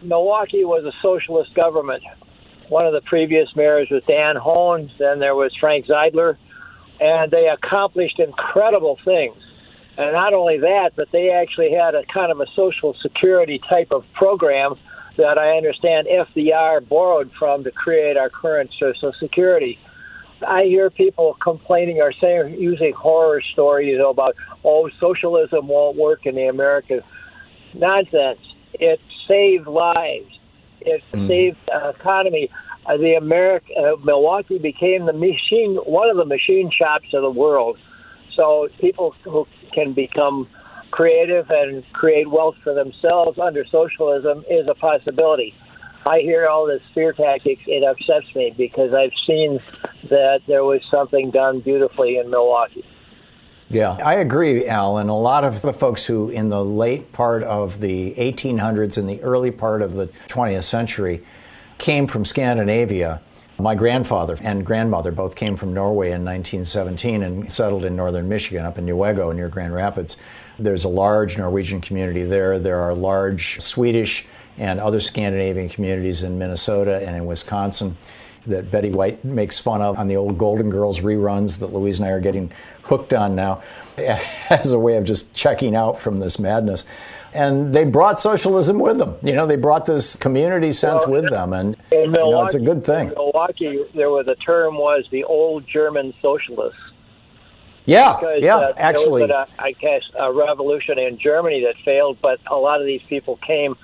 [0.00, 2.02] Milwaukee was a socialist government.
[2.68, 6.36] One of the previous mayors was Dan Hoan, then there was Frank Zeidler,
[7.00, 9.36] and they accomplished incredible things.
[9.96, 13.90] And not only that, but they actually had a kind of a social security type
[13.90, 14.74] of program
[15.16, 19.78] that I understand FDR borrowed from to create our current social security.
[20.46, 26.34] I hear people complaining or saying using horror stories about oh socialism won't work in
[26.34, 27.00] the American
[27.74, 28.40] nonsense.
[28.74, 30.30] It saved lives.
[30.80, 31.28] It mm.
[31.28, 32.50] saved uh, economy.
[32.86, 37.30] Uh, the America uh, Milwaukee became the machine one of the machine shops of the
[37.30, 37.78] world.
[38.34, 40.48] So people who can become
[40.90, 45.54] creative and create wealth for themselves under socialism is a possibility.
[46.06, 49.60] I hear all this fear tactics, it upsets me because I've seen
[50.10, 52.84] that there was something done beautifully in Milwaukee.
[53.70, 55.10] Yeah, I agree, Alan.
[55.10, 59.20] A lot of the folks who, in the late part of the 1800s and the
[59.22, 61.22] early part of the 20th century,
[61.76, 63.20] came from Scandinavia.
[63.58, 68.64] My grandfather and grandmother both came from Norway in 1917 and settled in northern Michigan,
[68.64, 70.16] up in Newaygo near Grand Rapids.
[70.58, 72.58] There's a large Norwegian community there.
[72.58, 77.98] There are large Swedish and other Scandinavian communities in Minnesota and in Wisconsin
[78.48, 82.08] that Betty White makes fun of on the old Golden Girls reruns that Louise and
[82.08, 83.62] I are getting hooked on now
[83.98, 86.84] as a way of just checking out from this madness.
[87.32, 89.16] And they brought socialism with them.
[89.22, 92.60] You know, they brought this community sense well, with them, and you know, it's a
[92.60, 93.08] good thing.
[93.08, 96.80] In Milwaukee, there was a term was the old German socialists.
[97.84, 101.74] Yeah, because, yeah, uh, actually, there was a, I guess a revolution in Germany that
[101.84, 103.76] failed, but a lot of these people came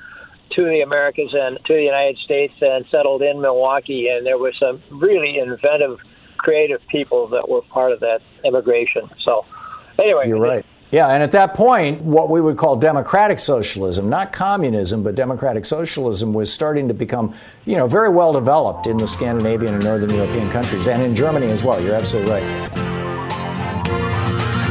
[0.55, 4.09] to the Americas and to the United States and settled in Milwaukee.
[4.09, 5.99] And there were some really inventive,
[6.37, 9.11] creative people that were part of that immigration.
[9.23, 9.45] So,
[10.01, 10.65] anyway, you're right.
[10.91, 15.65] Yeah, and at that point, what we would call democratic socialism, not communism, but democratic
[15.65, 17.35] socialism, was starting to become,
[17.65, 21.51] you know, very well developed in the Scandinavian and Northern European countries, and in Germany
[21.51, 21.83] as well.
[21.83, 23.04] You're absolutely right.